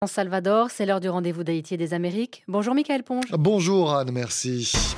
En 0.00 0.06
Salvador, 0.06 0.70
c'est 0.70 0.86
l'heure 0.86 1.00
du 1.00 1.08
rendez-vous 1.08 1.42
d'Haïti 1.42 1.74
et 1.74 1.76
des 1.76 1.92
Amériques. 1.92 2.44
Bonjour 2.46 2.72
Michael 2.72 3.02
Ponge. 3.02 3.24
Bonjour 3.32 3.92
Anne, 3.92 4.12
merci. 4.12 4.94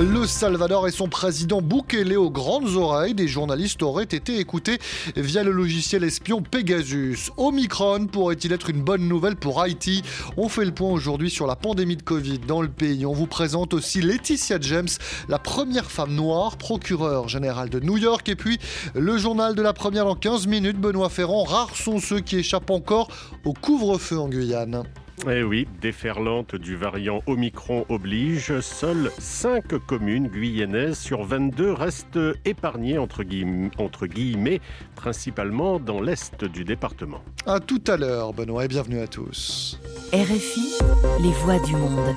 Le 0.00 0.26
Salvador 0.26 0.88
et 0.88 0.90
son 0.90 1.08
président 1.08 1.60
Bukele 1.60 2.16
aux 2.16 2.30
grandes 2.30 2.76
oreilles, 2.76 3.12
des 3.12 3.28
journalistes 3.28 3.82
auraient 3.82 4.04
été 4.04 4.38
écoutés 4.38 4.78
via 5.16 5.44
le 5.44 5.52
logiciel 5.52 6.02
espion 6.02 6.40
Pegasus. 6.42 7.30
Omicron 7.36 8.06
pourrait-il 8.06 8.52
être 8.52 8.70
une 8.70 8.80
bonne 8.82 9.06
nouvelle 9.06 9.36
pour 9.36 9.60
Haïti? 9.60 10.02
On 10.38 10.48
fait 10.48 10.64
le 10.64 10.72
point 10.72 10.90
aujourd'hui 10.90 11.28
sur 11.28 11.46
la 11.46 11.56
pandémie 11.56 11.96
de 11.96 12.02
Covid 12.02 12.38
dans 12.38 12.62
le 12.62 12.68
pays. 12.68 13.04
On 13.04 13.12
vous 13.12 13.26
présente 13.26 13.74
aussi 13.74 14.00
Laetitia 14.00 14.58
James, 14.62 14.88
la 15.28 15.38
première 15.38 15.90
femme 15.90 16.14
noire 16.14 16.56
procureure 16.56 17.28
générale 17.28 17.68
de 17.68 17.78
New 17.78 17.98
York. 17.98 18.28
Et 18.30 18.36
puis 18.36 18.58
le 18.94 19.18
journal 19.18 19.54
de 19.54 19.62
la 19.62 19.74
première 19.74 20.06
en 20.06 20.14
15 20.14 20.46
minutes, 20.46 20.80
Benoît 20.80 21.10
Ferrand. 21.10 21.44
Rares 21.44 21.76
sont 21.76 22.00
ceux 22.00 22.20
qui 22.20 22.38
échappent 22.38 22.70
encore 22.70 23.08
au 23.44 23.52
couvre-feu 23.52 24.18
en 24.18 24.28
Guyane. 24.28 24.84
Eh 25.30 25.44
oui, 25.44 25.68
déferlante 25.80 26.56
du 26.56 26.74
variant 26.74 27.22
Omicron 27.26 27.86
oblige, 27.88 28.58
seules 28.60 29.12
5 29.18 29.78
communes 29.86 30.26
guyanaises 30.26 30.98
sur 30.98 31.22
22 31.22 31.72
restent 31.72 32.18
épargnées 32.44 32.98
entre 32.98 33.22
guillemets, 33.22 33.70
entre 33.78 34.08
guillemets 34.08 34.60
principalement 34.96 35.78
dans 35.78 36.00
l'est 36.00 36.44
du 36.44 36.64
département. 36.64 37.22
À 37.46 37.60
tout 37.60 37.82
à 37.86 37.96
l'heure, 37.96 38.32
Benoît, 38.32 38.64
et 38.64 38.68
bienvenue 38.68 38.98
à 38.98 39.06
tous. 39.06 39.78
RFI, 40.12 40.78
les 41.22 41.32
voix 41.44 41.60
du 41.60 41.76
monde. 41.76 42.16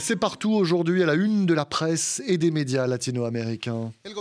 C'est 0.00 0.16
partout 0.16 0.52
aujourd'hui 0.52 1.04
à 1.04 1.06
la 1.06 1.14
une 1.14 1.46
de 1.46 1.54
la 1.54 1.64
presse 1.64 2.20
et 2.26 2.36
des 2.36 2.50
médias 2.50 2.88
latino-américains. 2.88 3.92
El 4.02 4.12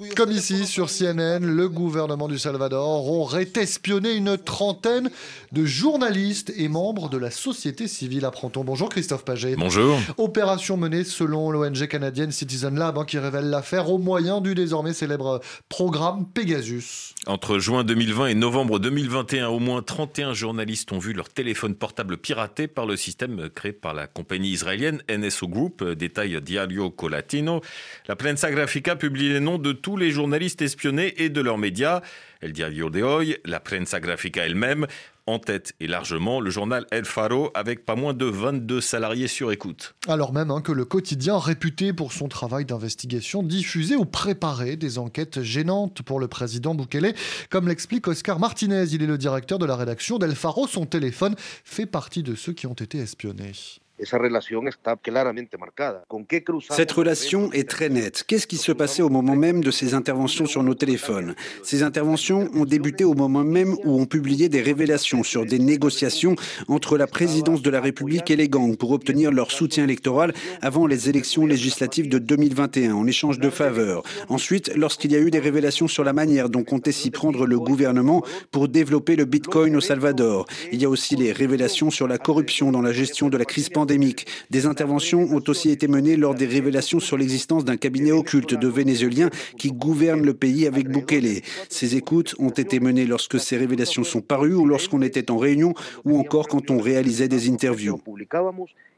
gobierno 0.00 0.08
del 0.08 0.08
Salvador 0.08 0.08
negó 0.08 0.08
este 0.08 0.08
miércoles 0.08 0.08
ser 0.08 0.08
el 0.08 0.08
responsable 0.08 0.08
del 0.08 0.08
espionaje 0.08 0.08
de 0.08 0.08
35 0.08 0.08
periodistas 0.08 0.08
y 0.08 0.08
miembros 0.08 0.08
de 0.08 0.08
la 0.08 0.08
sociedad 0.08 0.08
civil 0.08 0.10
Comme 0.16 0.32
ici 0.32 0.66
sur 0.66 0.88
CNN, 0.88 1.44
le 1.44 1.68
gouvernement 1.68 2.28
du 2.28 2.38
Salvador 2.38 3.06
aurait 3.06 3.52
espionné 3.56 4.14
une 4.14 4.38
trentaine 4.38 5.10
de 5.52 5.64
journalistes 5.66 6.52
et 6.56 6.68
membres 6.68 7.10
de 7.10 7.18
la 7.18 7.30
société 7.30 7.86
civile, 7.86 8.24
apprend-on. 8.24 8.64
Bonjour 8.64 8.88
Christophe 8.88 9.24
Paget. 9.24 9.56
Bonjour. 9.56 9.98
Opération 10.16 10.78
menée 10.78 11.04
selon 11.04 11.50
l'ONG 11.50 11.86
canadienne 11.86 12.32
Citizen 12.32 12.78
Lab 12.78 12.96
hein, 12.96 13.04
qui 13.04 13.18
révèle 13.18 13.50
l'affaire 13.50 13.90
au 13.90 13.98
moyen 13.98 14.40
du 14.40 14.54
désormais 14.54 14.94
célèbre 14.94 15.40
programme 15.68 16.26
Pegasus. 16.32 17.14
Entre 17.26 17.58
juin 17.58 17.84
2020 17.84 18.28
et 18.28 18.34
novembre 18.34 18.78
2021, 18.78 19.48
au 19.48 19.58
moins 19.58 19.82
31 19.82 20.32
journalistes 20.32 20.92
ont 20.92 20.98
vu 20.98 21.12
leur 21.12 21.28
téléphone 21.28 21.74
portable 21.74 22.16
piraté 22.16 22.68
par 22.68 22.86
le 22.86 22.96
système 22.96 23.50
créé 23.50 23.72
par 23.72 23.92
la 23.92 24.06
compagnie 24.06 24.50
israélienne 24.50 25.02
NSO 25.10 25.48
Group, 25.48 25.84
détaille 25.84 26.40
Diario 26.40 26.90
Colatino. 26.90 27.60
La 28.08 28.16
Prensa 28.16 28.50
Grafica 28.50 28.96
publie 28.96 29.28
les 29.28 29.40
noms 29.40 29.58
de 29.58 29.72
tous 29.72 29.89
tous 29.90 29.96
les 29.96 30.12
journalistes 30.12 30.62
espionnés 30.62 31.20
et 31.20 31.30
de 31.30 31.40
leurs 31.40 31.58
médias. 31.58 32.00
El 32.42 32.52
Diario 32.52 32.90
de 32.90 33.02
Hoy, 33.02 33.36
la 33.44 33.58
Prensa 33.58 33.98
Grafica 33.98 34.46
elle-même, 34.46 34.86
en 35.26 35.40
tête 35.40 35.74
et 35.80 35.88
largement 35.88 36.40
le 36.40 36.48
journal 36.48 36.86
El 36.92 37.04
Faro 37.04 37.50
avec 37.54 37.84
pas 37.84 37.96
moins 37.96 38.14
de 38.14 38.24
22 38.24 38.80
salariés 38.80 39.26
sur 39.26 39.50
écoute. 39.50 39.96
Alors 40.06 40.32
même 40.32 40.52
hein, 40.52 40.60
que 40.60 40.70
le 40.70 40.84
quotidien 40.84 41.40
réputé 41.40 41.92
pour 41.92 42.12
son 42.12 42.28
travail 42.28 42.66
d'investigation 42.66 43.42
diffusait 43.42 43.96
ou 43.96 44.04
préparait 44.04 44.76
des 44.76 44.98
enquêtes 44.98 45.42
gênantes 45.42 46.02
pour 46.02 46.20
le 46.20 46.28
président 46.28 46.76
Bukele, 46.76 47.12
comme 47.50 47.66
l'explique 47.66 48.06
Oscar 48.06 48.38
Martinez, 48.38 48.84
il 48.92 49.02
est 49.02 49.06
le 49.06 49.18
directeur 49.18 49.58
de 49.58 49.66
la 49.66 49.74
rédaction 49.74 50.18
d'El 50.18 50.36
Faro, 50.36 50.68
son 50.68 50.86
téléphone 50.86 51.34
fait 51.64 51.86
partie 51.86 52.22
de 52.22 52.36
ceux 52.36 52.52
qui 52.52 52.68
ont 52.68 52.74
été 52.74 52.98
espionnés. 52.98 53.54
Cette 56.70 56.92
relation 56.92 57.52
est 57.52 57.68
très 57.68 57.88
nette. 57.88 58.24
Qu'est-ce 58.26 58.46
qui 58.46 58.56
se 58.56 58.72
passait 58.72 59.02
au 59.02 59.10
moment 59.10 59.36
même 59.36 59.62
de 59.62 59.70
ces 59.70 59.94
interventions 59.94 60.46
sur 60.46 60.62
nos 60.62 60.74
téléphones? 60.74 61.34
Ces 61.62 61.82
interventions 61.82 62.48
ont 62.54 62.64
débuté 62.64 63.04
au 63.04 63.14
moment 63.14 63.44
même 63.44 63.74
où 63.84 64.00
on 64.00 64.06
publiait 64.06 64.48
des 64.48 64.62
révélations 64.62 65.22
sur 65.22 65.44
des 65.44 65.58
négociations 65.58 66.34
entre 66.68 66.96
la 66.96 67.06
présidence 67.06 67.60
de 67.60 67.70
la 67.70 67.80
République 67.80 68.30
et 68.30 68.36
les 68.36 68.48
gangs 68.48 68.76
pour 68.76 68.92
obtenir 68.92 69.32
leur 69.32 69.50
soutien 69.50 69.84
électoral 69.84 70.32
avant 70.62 70.86
les 70.86 71.10
élections 71.10 71.44
législatives 71.44 72.08
de 72.08 72.18
2021 72.18 72.94
en 72.94 73.06
échange 73.06 73.38
de 73.38 73.50
faveurs. 73.50 74.02
Ensuite, 74.28 74.72
lorsqu'il 74.76 75.12
y 75.12 75.16
a 75.16 75.20
eu 75.20 75.30
des 75.30 75.40
révélations 75.40 75.88
sur 75.88 76.04
la 76.04 76.12
manière 76.12 76.48
dont 76.48 76.64
comptait 76.64 76.92
s'y 76.92 77.10
prendre 77.10 77.46
le 77.46 77.58
gouvernement 77.58 78.24
pour 78.50 78.68
développer 78.68 79.16
le 79.16 79.26
Bitcoin 79.26 79.76
au 79.76 79.80
Salvador. 79.80 80.46
Il 80.72 80.80
y 80.80 80.86
a 80.86 80.88
aussi 80.88 81.16
les 81.16 81.32
révélations 81.32 81.90
sur 81.90 82.08
la 82.08 82.16
corruption 82.16 82.72
dans 82.72 82.82
la 82.82 82.92
gestion 82.92 83.28
de 83.28 83.36
la 83.36 83.44
crise 83.44 83.68
pandémique 83.68 83.89
des 84.50 84.66
interventions 84.66 85.22
ont 85.22 85.42
aussi 85.48 85.70
été 85.70 85.88
menées 85.88 86.16
lors 86.16 86.34
des 86.34 86.46
révélations 86.46 87.00
sur 87.00 87.16
l'existence 87.16 87.64
d'un 87.64 87.76
cabinet 87.76 88.12
occulte 88.12 88.54
de 88.54 88.68
Vénézuéliens 88.68 89.30
qui 89.58 89.72
gouverne 89.72 90.22
le 90.22 90.34
pays 90.34 90.66
avec 90.66 90.88
Bukele. 90.88 91.42
Ces 91.68 91.96
écoutes 91.96 92.34
ont 92.38 92.50
été 92.50 92.80
menées 92.80 93.06
lorsque 93.06 93.40
ces 93.40 93.56
révélations 93.56 94.04
sont 94.04 94.20
parues 94.20 94.54
ou 94.54 94.66
lorsqu'on 94.66 95.02
était 95.02 95.30
en 95.30 95.38
réunion 95.38 95.74
ou 96.04 96.18
encore 96.18 96.48
quand 96.48 96.70
on 96.70 96.78
réalisait 96.78 97.28
des 97.28 97.48
interviews 97.48 98.00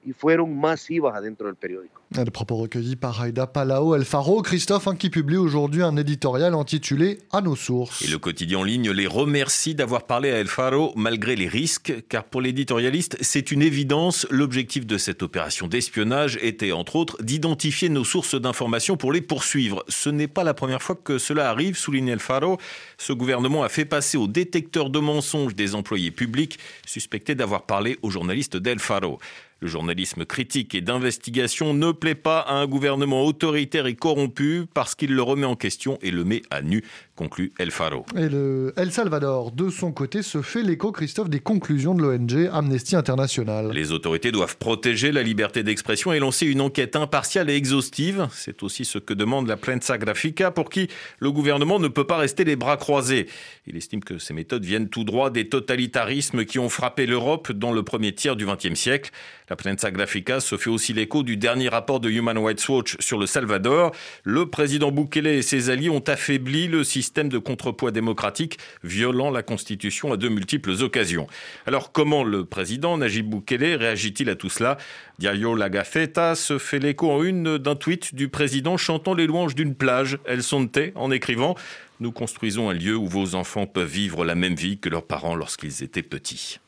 y 0.04 0.12
fueron 0.12 0.58
masivas 0.58 1.14
adentro 1.14 1.46
del 1.46 1.56
periódico. 1.56 2.02
Des 2.10 2.30
propos 2.30 2.60
recueillis 2.60 2.96
par 2.96 3.24
Aida 3.24 3.46
Palao 3.46 3.94
El 3.94 4.04
Faro, 4.04 4.42
Christophe, 4.42 4.86
hein, 4.86 4.96
qui 4.96 5.08
publie 5.08 5.38
aujourd'hui 5.38 5.82
un 5.82 5.96
éditorial 5.96 6.52
intitulé 6.52 7.18
À 7.30 7.40
nos 7.40 7.56
sources. 7.56 8.02
Et 8.02 8.08
le 8.08 8.18
quotidien 8.18 8.58
en 8.58 8.64
ligne 8.64 8.90
les 8.90 9.06
remercie 9.06 9.74
d'avoir 9.74 10.02
parlé 10.02 10.30
à 10.30 10.38
El 10.38 10.48
Faro 10.48 10.92
malgré 10.94 11.36
les 11.36 11.48
risques, 11.48 11.94
car 12.10 12.24
pour 12.24 12.42
l'éditorialiste, 12.42 13.16
c'est 13.22 13.50
une 13.50 13.62
évidence. 13.62 14.26
L'objectif 14.30 14.86
de 14.86 14.98
cette 14.98 15.22
opération 15.22 15.68
d'espionnage 15.68 16.38
était, 16.42 16.72
entre 16.72 16.96
autres, 16.96 17.22
d'identifier 17.22 17.88
nos 17.88 18.04
sources 18.04 18.38
d'informations 18.38 18.98
pour 18.98 19.12
les 19.12 19.22
poursuivre. 19.22 19.82
Ce 19.88 20.10
n'est 20.10 20.28
pas 20.28 20.44
la 20.44 20.52
première 20.52 20.82
fois 20.82 20.98
que 21.02 21.16
cela 21.16 21.48
arrive, 21.48 21.78
souligne 21.78 22.08
El 22.08 22.20
Faro. 22.20 22.58
Ce 22.98 23.14
gouvernement 23.14 23.62
a 23.62 23.70
fait 23.70 23.86
passer 23.86 24.18
au 24.18 24.26
détecteur 24.26 24.90
de 24.90 24.98
mensonges 24.98 25.54
des 25.54 25.74
employés 25.74 26.10
publics 26.10 26.58
suspectés 26.86 27.34
d'avoir 27.34 27.62
parlé 27.62 27.98
aux 28.02 28.10
journalistes 28.10 28.58
d'El 28.58 28.80
Faro. 28.80 29.18
Le 29.62 29.68
journalisme 29.68 30.24
critique 30.24 30.74
et 30.74 30.80
d'investigation 30.80 31.72
ne 31.72 31.92
plaît 31.92 32.16
pas 32.16 32.40
à 32.40 32.54
un 32.54 32.66
gouvernement 32.66 33.24
autoritaire 33.24 33.86
et 33.86 33.94
corrompu 33.94 34.64
parce 34.74 34.96
qu'il 34.96 35.14
le 35.14 35.22
remet 35.22 35.46
en 35.46 35.54
question 35.54 36.00
et 36.02 36.10
le 36.10 36.24
met 36.24 36.42
à 36.50 36.62
nu, 36.62 36.82
conclut 37.22 37.52
El 37.58 37.70
Faro. 37.70 38.04
Et 38.16 38.28
le 38.28 38.72
El 38.76 38.90
Salvador, 38.90 39.52
de 39.52 39.70
son 39.70 39.92
côté, 39.92 40.22
se 40.22 40.42
fait 40.42 40.62
l'écho, 40.62 40.90
Christophe, 40.90 41.30
des 41.30 41.38
conclusions 41.38 41.94
de 41.94 42.02
l'ONG 42.02 42.50
Amnesty 42.52 42.96
International. 42.96 43.70
Les 43.72 43.92
autorités 43.92 44.32
doivent 44.32 44.56
protéger 44.56 45.12
la 45.12 45.22
liberté 45.22 45.62
d'expression 45.62 46.12
et 46.12 46.18
lancer 46.18 46.46
une 46.46 46.60
enquête 46.60 46.96
impartiale 46.96 47.48
et 47.48 47.54
exhaustive. 47.54 48.26
C'est 48.32 48.64
aussi 48.64 48.84
ce 48.84 48.98
que 48.98 49.14
demande 49.14 49.46
la 49.46 49.56
Prensa 49.56 49.98
Grafica 49.98 50.50
pour 50.50 50.68
qui 50.68 50.88
le 51.20 51.30
gouvernement 51.30 51.78
ne 51.78 51.86
peut 51.86 52.06
pas 52.06 52.16
rester 52.16 52.42
les 52.42 52.56
bras 52.56 52.76
croisés. 52.76 53.28
Il 53.68 53.76
estime 53.76 54.02
que 54.02 54.18
ces 54.18 54.34
méthodes 54.34 54.64
viennent 54.64 54.88
tout 54.88 55.04
droit 55.04 55.30
des 55.30 55.48
totalitarismes 55.48 56.44
qui 56.44 56.58
ont 56.58 56.68
frappé 56.68 57.06
l'Europe 57.06 57.52
dans 57.52 57.72
le 57.72 57.84
premier 57.84 58.12
tiers 58.12 58.34
du 58.34 58.46
XXe 58.46 58.74
siècle. 58.74 59.12
La 59.48 59.54
Prensa 59.54 59.92
Grafica 59.92 60.40
se 60.40 60.56
fait 60.56 60.70
aussi 60.70 60.92
l'écho 60.92 61.22
du 61.22 61.36
dernier 61.36 61.68
rapport 61.68 62.00
de 62.00 62.10
Human 62.10 62.38
Rights 62.38 62.68
Watch 62.68 62.96
sur 62.98 63.18
le 63.18 63.26
Salvador. 63.26 63.92
Le 64.24 64.46
président 64.46 64.90
Bukele 64.90 65.28
et 65.28 65.42
ses 65.42 65.70
alliés 65.70 65.90
ont 65.90 66.02
affaibli 66.08 66.66
le 66.66 66.82
système 66.82 67.11
de 67.20 67.38
contrepoids 67.38 67.90
démocratique, 67.90 68.58
violant 68.82 69.30
la 69.30 69.42
Constitution 69.42 70.12
à 70.12 70.16
de 70.16 70.28
multiples 70.28 70.82
occasions. 70.82 71.26
Alors 71.66 71.92
comment 71.92 72.24
le 72.24 72.44
président 72.44 72.96
Najib 72.96 73.28
Bukele 73.28 73.76
réagit-il 73.76 74.30
à 74.30 74.34
tout 74.34 74.48
cela? 74.48 74.78
Diario 75.18 75.54
La 75.54 75.68
Gafeta 75.68 76.34
se 76.34 76.58
fait 76.58 76.78
l'écho 76.78 77.10
en 77.10 77.22
une 77.22 77.58
d'un 77.58 77.76
tweet 77.76 78.14
du 78.14 78.28
président 78.28 78.76
chantant 78.76 79.14
les 79.14 79.26
louanges 79.26 79.54
d'une 79.54 79.74
plage, 79.74 80.18
El 80.24 80.42
Sonte, 80.42 80.78
en 80.94 81.10
écrivant 81.10 81.54
Nous 82.00 82.12
construisons 82.12 82.70
un 82.70 82.74
lieu 82.74 82.96
où 82.96 83.06
vos 83.06 83.34
enfants 83.34 83.66
peuvent 83.66 83.86
vivre 83.86 84.24
la 84.24 84.34
même 84.34 84.54
vie 84.54 84.78
que 84.78 84.88
leurs 84.88 85.04
parents 85.04 85.34
lorsqu'ils 85.34 85.82
étaient 85.82 86.02
petits. 86.02 86.58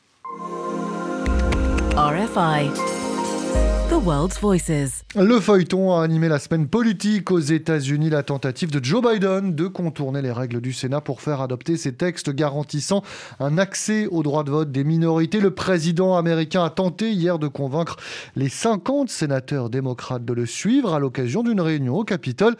RFI. 1.97 2.94
Le 5.15 5.39
feuilleton 5.39 5.93
a 5.95 6.03
animé 6.03 6.27
la 6.27 6.37
semaine 6.37 6.67
politique 6.67 7.31
aux 7.31 7.39
États-Unis, 7.39 8.09
la 8.09 8.23
tentative 8.23 8.69
de 8.69 8.83
Joe 8.83 9.01
Biden 9.01 9.55
de 9.55 9.67
contourner 9.67 10.21
les 10.21 10.33
règles 10.33 10.59
du 10.59 10.73
Sénat 10.73 10.99
pour 10.99 11.21
faire 11.21 11.39
adopter 11.39 11.77
ces 11.77 11.93
textes 11.93 12.29
garantissant 12.29 13.03
un 13.39 13.57
accès 13.57 14.07
au 14.07 14.21
droit 14.21 14.43
de 14.43 14.51
vote 14.51 14.71
des 14.71 14.83
minorités. 14.83 15.39
Le 15.39 15.51
président 15.51 16.17
américain 16.17 16.65
a 16.65 16.69
tenté 16.69 17.11
hier 17.11 17.39
de 17.39 17.47
convaincre 17.47 17.95
les 18.35 18.49
50 18.49 19.09
sénateurs 19.09 19.69
démocrates 19.69 20.25
de 20.25 20.33
le 20.33 20.45
suivre 20.45 20.93
à 20.93 20.99
l'occasion 20.99 21.41
d'une 21.41 21.61
réunion 21.61 21.95
au 21.95 22.03
Capitole. 22.03 22.57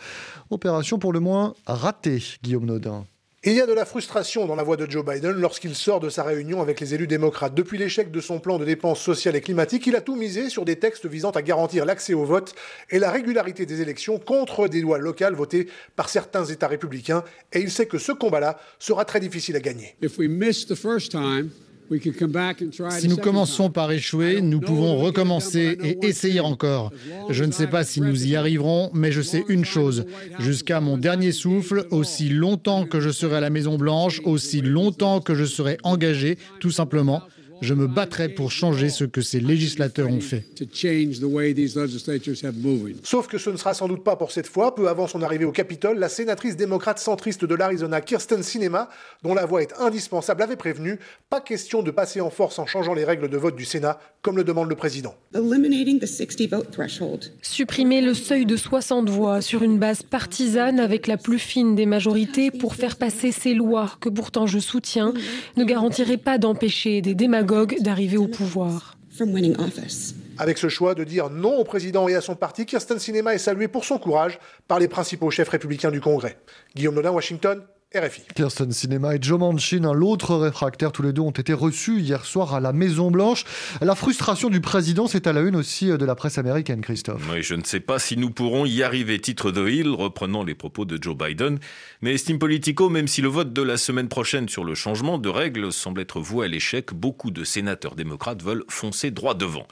Opération 0.52 1.00
pour 1.00 1.12
le 1.12 1.20
moins 1.20 1.54
ratée, 1.66 2.24
Guillaume 2.44 2.66
Nodin. 2.66 3.06
Il 3.48 3.54
y 3.54 3.62
a 3.62 3.68
de 3.68 3.74
la 3.74 3.86
frustration 3.86 4.48
dans 4.48 4.56
la 4.56 4.64
voix 4.64 4.76
de 4.76 4.90
Joe 4.90 5.06
Biden 5.06 5.34
lorsqu'il 5.34 5.76
sort 5.76 6.00
de 6.00 6.10
sa 6.10 6.24
réunion 6.24 6.64
avec 6.64 6.80
les 6.80 6.96
élus 6.96 7.06
démocrates. 7.06 7.54
Depuis 7.54 7.78
l'échec 7.78 8.10
de 8.10 8.20
son 8.20 8.40
plan 8.40 8.58
de 8.58 8.66
dépenses 8.66 9.00
sociales 9.00 9.36
et 9.36 9.42
climatiques, 9.42 9.86
il 9.86 9.96
a 9.96 10.02
tout 10.02 10.16
misé 10.16 10.50
sur 10.50 10.66
des 10.66 10.78
textes 10.78 11.06
visant 11.06 11.30
à 11.30 11.44
garantir 11.44 11.86
l'accès 11.86 12.16
au 12.16 12.26
vote 12.26 12.56
et 12.90 12.98
la 12.98 13.12
régularité 13.12 13.68
des 13.68 13.82
élections 13.82 14.18
contre 14.18 14.68
des 14.68 14.82
lois 14.82 14.98
locales 14.98 15.36
votées 15.36 15.68
par 15.96 16.10
certains 16.10 16.46
États 16.46 16.68
républicains. 16.68 17.24
Et 17.54 17.60
il 17.60 17.70
sait 17.70 17.86
que 17.86 18.00
ce 18.00 18.12
combat-là 18.12 18.58
sera 18.80 19.06
très 19.06 19.20
difficile 19.20 19.56
à 19.56 19.60
gagner. 19.60 19.96
Si 22.90 23.08
nous 23.08 23.18
commençons 23.18 23.70
par 23.70 23.92
échouer, 23.92 24.42
nous 24.42 24.60
pouvons 24.60 24.98
recommencer 24.98 25.78
et 25.84 26.06
essayer 26.06 26.40
encore. 26.40 26.92
Je 27.30 27.44
ne 27.44 27.52
sais 27.52 27.68
pas 27.68 27.84
si 27.84 28.02
nous 28.02 28.26
y 28.26 28.36
arriverons, 28.36 28.90
mais 28.94 29.12
je 29.12 29.22
sais 29.22 29.44
une 29.50 29.66
chose. 29.66 30.06
Jusqu'à 30.40 30.82
mon 30.82 30.98
dernier 30.98 31.32
souffle, 31.32 31.86
aussi 31.92 32.30
longtemps 32.30 32.86
que 32.86 33.00
je 33.00 33.10
serai 33.10 33.38
à 33.38 33.42
la 33.42 33.50
Maison 33.50 33.78
Blanche, 33.78 34.22
aussi 34.24 34.62
longtemps 34.62 35.22
que 35.22 35.36
je 35.36 35.46
serai 35.46 35.78
engagé, 35.84 36.38
tout 36.60 36.72
simplement, 36.72 37.22
je 37.66 37.74
me 37.74 37.88
battrai 37.88 38.30
pour 38.30 38.52
changer 38.52 38.90
ce 38.90 39.04
que 39.04 39.22
ces 39.22 39.40
législateurs 39.40 40.10
ont 40.10 40.22
fait. 40.22 40.46
Sauf 43.04 43.28
que 43.28 43.38
ce 43.38 43.50
ne 43.50 43.58
sera 43.58 43.74
sans 43.74 43.88
doute 43.88 44.04
pas 44.04 44.16
pour 44.16 44.32
cette 44.32 44.48
fois. 44.48 44.76
Peu 44.76 44.88
avant 44.88 45.08
son 45.08 45.22
arrivée 45.24 45.46
au 45.46 45.52
Capitole, 45.52 45.98
la 45.98 46.08
sénatrice 46.08 46.56
démocrate 46.56 47.00
centriste 47.00 47.44
de 47.44 47.56
l'Arizona, 47.56 48.02
Kirsten 48.02 48.44
Sinema, 48.44 48.90
dont 49.24 49.34
la 49.34 49.46
voix 49.46 49.64
est 49.64 49.74
indispensable, 49.80 50.44
avait 50.44 50.56
prévenu 50.56 51.00
pas 51.30 51.42
question 51.42 51.82
de 51.82 51.92
passer 51.92 52.22
en 52.22 52.30
force 52.30 52.60
en 52.60 52.68
changeant 52.68 52.94
les 52.94 53.04
règles 53.04 53.30
de 53.30 53.38
vote 53.38 53.56
du 53.56 53.66
Sénat, 53.66 54.00
comme 54.22 54.38
le 54.38 54.44
demande 54.44 54.70
le 54.70 54.76
président. 54.76 55.16
Supprimer 57.42 58.02
le 58.02 58.14
seuil 58.14 58.46
de 58.46 58.56
60 58.56 59.10
voix 59.10 59.42
sur 59.42 59.64
une 59.64 59.80
base 59.80 60.04
partisane 60.04 60.80
avec 60.80 61.08
la 61.08 61.18
plus 61.18 61.40
fine 61.40 61.76
des 61.76 61.88
majorités 61.88 62.52
pour 62.52 62.76
faire 62.76 62.96
passer 62.98 63.32
ces 63.32 63.56
lois 63.56 63.92
que 64.00 64.10
pourtant 64.10 64.46
je 64.46 64.60
soutiens 64.60 65.14
ne 65.58 65.64
garantirait 65.64 66.18
pas 66.18 66.38
d'empêcher 66.38 67.02
des 67.02 67.16
démagogues 67.16 67.55
d'arriver 67.80 68.18
au 68.18 68.28
pouvoir. 68.28 68.98
Avec 70.38 70.58
ce 70.58 70.68
choix 70.68 70.94
de 70.96 71.06
dire 71.06 71.30
non 71.30 71.58
au 71.58 71.64
président 71.64 72.08
et 72.10 72.16
à 72.16 72.22
son 72.22 72.36
parti, 72.36 72.66
Kirsten 72.66 73.00
Sinema 73.00 73.34
est 73.34 73.38
saluée 73.40 73.70
pour 73.70 73.86
son 73.86 73.98
courage 73.98 74.40
par 74.68 74.80
les 74.80 74.90
principaux 74.90 75.32
chefs 75.32 75.48
républicains 75.48 75.92
du 75.92 76.02
Congrès. 76.02 76.38
Guillaume 76.76 76.96
Nodin, 76.96 77.12
Washington, 77.12 77.62
RFI. 77.94 78.24
Kirsten 78.36 78.72
Sinema 78.72 79.16
et 79.16 79.20
Joe 79.22 79.40
Manchin, 79.40 79.94
l'autre 79.94 80.36
réfractaire, 80.36 80.92
tous 80.92 81.04
les 81.04 81.14
deux 81.14 81.22
ont 81.22 81.32
été 81.32 81.54
reçus 81.54 82.00
hier 82.00 82.26
soir 82.26 82.54
à 82.54 82.60
la 82.60 82.74
Maison 82.74 83.12
Blanche. 83.12 83.46
La 83.80 83.96
frustration 83.96 84.50
du 84.50 84.60
président, 84.60 85.08
c'est 85.08 85.28
à 85.28 85.34
la 85.34 85.42
une 85.42 85.56
aussi 85.56 85.88
de 85.88 86.06
la 86.06 86.16
presse 86.16 86.38
américaine, 86.38 86.82
Christophe. 86.82 87.22
Oui, 87.32 87.42
je 87.42 87.56
ne 87.56 87.64
sais 87.64 87.80
pas 87.80 88.00
si 88.00 88.18
nous 88.18 88.32
pourrons 88.32 88.66
y 88.66 88.84
arriver. 88.84 89.20
Titre 89.22 89.52
de 89.52 89.70
Hill, 89.70 89.90
reprenant 89.90 90.44
les 90.44 90.56
propos 90.56 90.84
de 90.84 91.02
Joe 91.02 91.16
Biden. 91.16 91.60
Mais 92.02 92.14
estime 92.14 92.40
Politico, 92.40 92.90
même 92.90 93.08
si 93.08 93.22
le 93.22 93.30
vote 93.30 93.54
de 93.54 93.62
la 93.62 93.78
semaine 93.78 94.10
prochaine 94.10 94.50
sur 94.50 94.66
le 94.66 94.76
changement 94.76 95.18
de 95.18 95.30
règles 95.30 95.72
semble 95.72 96.02
être 96.02 96.20
voué 96.20 96.46
à 96.46 96.50
l'échec, 96.50 96.94
beaucoup 96.94 97.32
de 97.32 97.44
sénateurs 97.44 97.96
démocrates 97.96 98.42
veulent 98.42 98.66
foncer 98.68 99.12
droit 99.12 99.36
devant. 99.36 99.68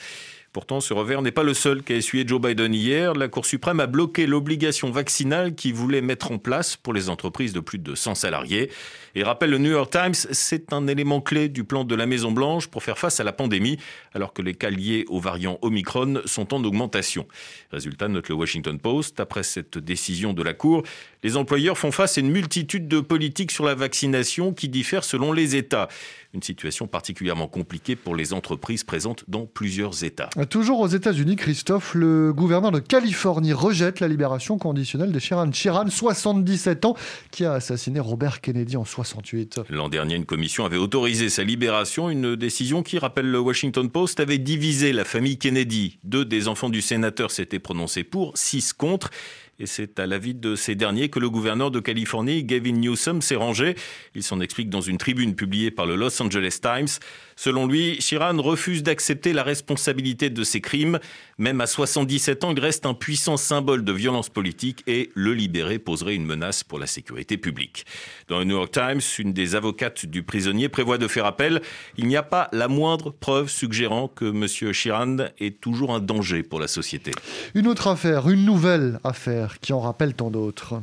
Pourtant, 0.53 0.81
ce 0.81 0.93
revers 0.93 1.23
n'est 1.23 1.31
pas 1.31 1.41
le 1.41 1.55
seul 1.55 1.81
qu'a 1.81 1.95
essuyé 1.95 2.25
Joe 2.27 2.39
Biden 2.39 2.75
hier. 2.75 3.15
La 3.15 3.27
Cour 3.27 3.43
suprême 3.43 3.79
a 3.79 3.87
bloqué 3.87 4.27
l'obligation 4.27 4.91
vaccinale 4.91 5.55
qu'il 5.55 5.73
voulait 5.73 6.01
mettre 6.01 6.31
en 6.31 6.37
place 6.37 6.77
pour 6.77 6.93
les 6.93 7.09
entreprises 7.09 7.53
de 7.53 7.59
plus 7.59 7.79
de 7.79 7.95
100 7.95 8.13
salariés. 8.13 8.69
Et 9.15 9.23
rappelle 9.23 9.49
le 9.49 9.57
New 9.57 9.71
York 9.71 9.91
Times, 9.91 10.13
c'est 10.13 10.71
un 10.71 10.85
élément 10.85 11.21
clé 11.21 11.49
du 11.49 11.63
plan 11.63 11.83
de 11.83 11.95
la 11.95 12.05
Maison-Blanche 12.05 12.67
pour 12.67 12.83
faire 12.83 12.99
face 12.99 13.19
à 13.19 13.23
la 13.23 13.33
pandémie, 13.33 13.79
alors 14.13 14.31
que 14.31 14.43
les 14.43 14.53
cas 14.53 14.69
liés 14.69 15.05
au 15.07 15.19
variant 15.19 15.57
Omicron 15.63 16.21
sont 16.25 16.53
en 16.53 16.63
augmentation. 16.63 17.27
Résultat, 17.71 18.07
note 18.07 18.29
le 18.29 18.35
Washington 18.35 18.77
Post, 18.79 19.19
après 19.19 19.41
cette 19.41 19.79
décision 19.79 20.33
de 20.33 20.43
la 20.43 20.53
Cour, 20.53 20.83
les 21.23 21.35
employeurs 21.35 21.79
font 21.79 21.91
face 21.91 22.19
à 22.19 22.21
une 22.21 22.29
multitude 22.29 22.87
de 22.87 22.99
politiques 22.99 23.51
sur 23.51 23.65
la 23.65 23.73
vaccination 23.73 24.53
qui 24.53 24.69
diffèrent 24.69 25.03
selon 25.03 25.31
les 25.31 25.55
États. 25.55 25.87
Une 26.33 26.41
situation 26.41 26.87
particulièrement 26.87 27.47
compliquée 27.47 27.95
pour 27.95 28.15
les 28.15 28.33
entreprises 28.33 28.83
présentes 28.83 29.23
dans 29.27 29.45
plusieurs 29.45 30.03
États. 30.03 30.29
Toujours 30.49 30.79
aux 30.79 30.87
États-Unis, 30.87 31.35
Christophe, 31.35 31.93
le 31.93 32.33
gouverneur 32.33 32.71
de 32.71 32.79
Californie 32.79 33.53
rejette 33.53 33.99
la 33.99 34.07
libération 34.07 34.57
conditionnelle 34.57 35.11
de 35.11 35.19
Shiran 35.19 35.51
Chiran, 35.51 35.89
77 35.89 36.85
ans, 36.85 36.95
qui 37.29 37.45
a 37.45 37.53
assassiné 37.53 37.99
Robert 37.99 38.41
Kennedy 38.41 38.77
en 38.77 38.85
68. 38.85 39.61
L'an 39.69 39.89
dernier, 39.89 40.15
une 40.15 40.25
commission 40.25 40.65
avait 40.65 40.77
autorisé 40.77 41.29
sa 41.29 41.43
libération, 41.43 42.09
une 42.09 42.35
décision 42.35 42.81
qui, 42.81 42.97
rappelle 42.97 43.29
le 43.29 43.39
Washington 43.39 43.89
Post, 43.89 44.19
avait 44.19 44.39
divisé 44.39 44.91
la 44.91 45.05
famille 45.05 45.37
Kennedy. 45.37 45.99
Deux 46.03 46.25
des 46.25 46.47
enfants 46.47 46.69
du 46.69 46.81
sénateur 46.81 47.29
s'étaient 47.29 47.59
prononcés 47.59 48.03
pour, 48.03 48.35
six 48.35 48.73
contre. 48.73 49.11
Et 49.59 49.67
c'est 49.67 49.99
à 49.99 50.07
l'avis 50.07 50.33
de 50.33 50.55
ces 50.55 50.73
derniers 50.73 51.09
que 51.09 51.19
le 51.19 51.29
gouverneur 51.29 51.69
de 51.69 51.79
Californie, 51.79 52.43
Gavin 52.43 52.71
Newsom, 52.71 53.21
s'est 53.21 53.35
rangé. 53.35 53.75
Il 54.15 54.23
s'en 54.23 54.39
explique 54.41 54.69
dans 54.69 54.81
une 54.81 54.97
tribune 54.97 55.35
publiée 55.35 55.69
par 55.69 55.85
le 55.85 55.95
Los 55.95 56.21
Angeles 56.21 56.57
Times. 56.61 56.87
Selon 57.35 57.67
lui, 57.67 57.97
Chiran 57.99 58.41
refuse 58.41 58.83
d'accepter 58.83 59.33
la 59.33 59.43
responsabilité 59.43 60.29
de 60.29 60.43
ses 60.43 60.61
crimes. 60.61 60.99
Même 61.37 61.61
à 61.61 61.67
77 61.67 62.43
ans, 62.43 62.51
il 62.51 62.59
reste 62.59 62.85
un 62.85 62.93
puissant 62.93 63.37
symbole 63.37 63.83
de 63.83 63.91
violence 63.91 64.29
politique 64.29 64.83
et 64.87 65.09
le 65.15 65.33
libérer 65.33 65.79
poserait 65.79 66.15
une 66.15 66.25
menace 66.25 66.63
pour 66.63 66.79
la 66.79 66.87
sécurité 66.87 67.37
publique. 67.37 67.85
Dans 68.27 68.39
le 68.39 68.45
New 68.45 68.55
York 68.55 68.71
Times, 68.71 69.01
une 69.19 69.33
des 69.33 69.55
avocates 69.55 70.05
du 70.05 70.23
prisonnier 70.23 70.69
prévoit 70.69 70.97
de 70.97 71.07
faire 71.07 71.25
appel. 71.25 71.61
Il 71.97 72.07
n'y 72.07 72.17
a 72.17 72.23
pas 72.23 72.49
la 72.51 72.67
moindre 72.67 73.09
preuve 73.11 73.49
suggérant 73.49 74.07
que 74.07 74.25
M. 74.25 74.73
Chiran 74.73 75.17
est 75.39 75.59
toujours 75.59 75.93
un 75.93 75.99
danger 75.99 76.43
pour 76.43 76.59
la 76.59 76.67
société. 76.67 77.11
Une 77.55 77.67
autre 77.67 77.87
affaire, 77.87 78.29
une 78.29 78.45
nouvelle 78.45 78.99
affaire 79.03 79.59
qui 79.59 79.73
en 79.73 79.79
rappelle 79.79 80.13
tant 80.13 80.29
d'autres. 80.29 80.81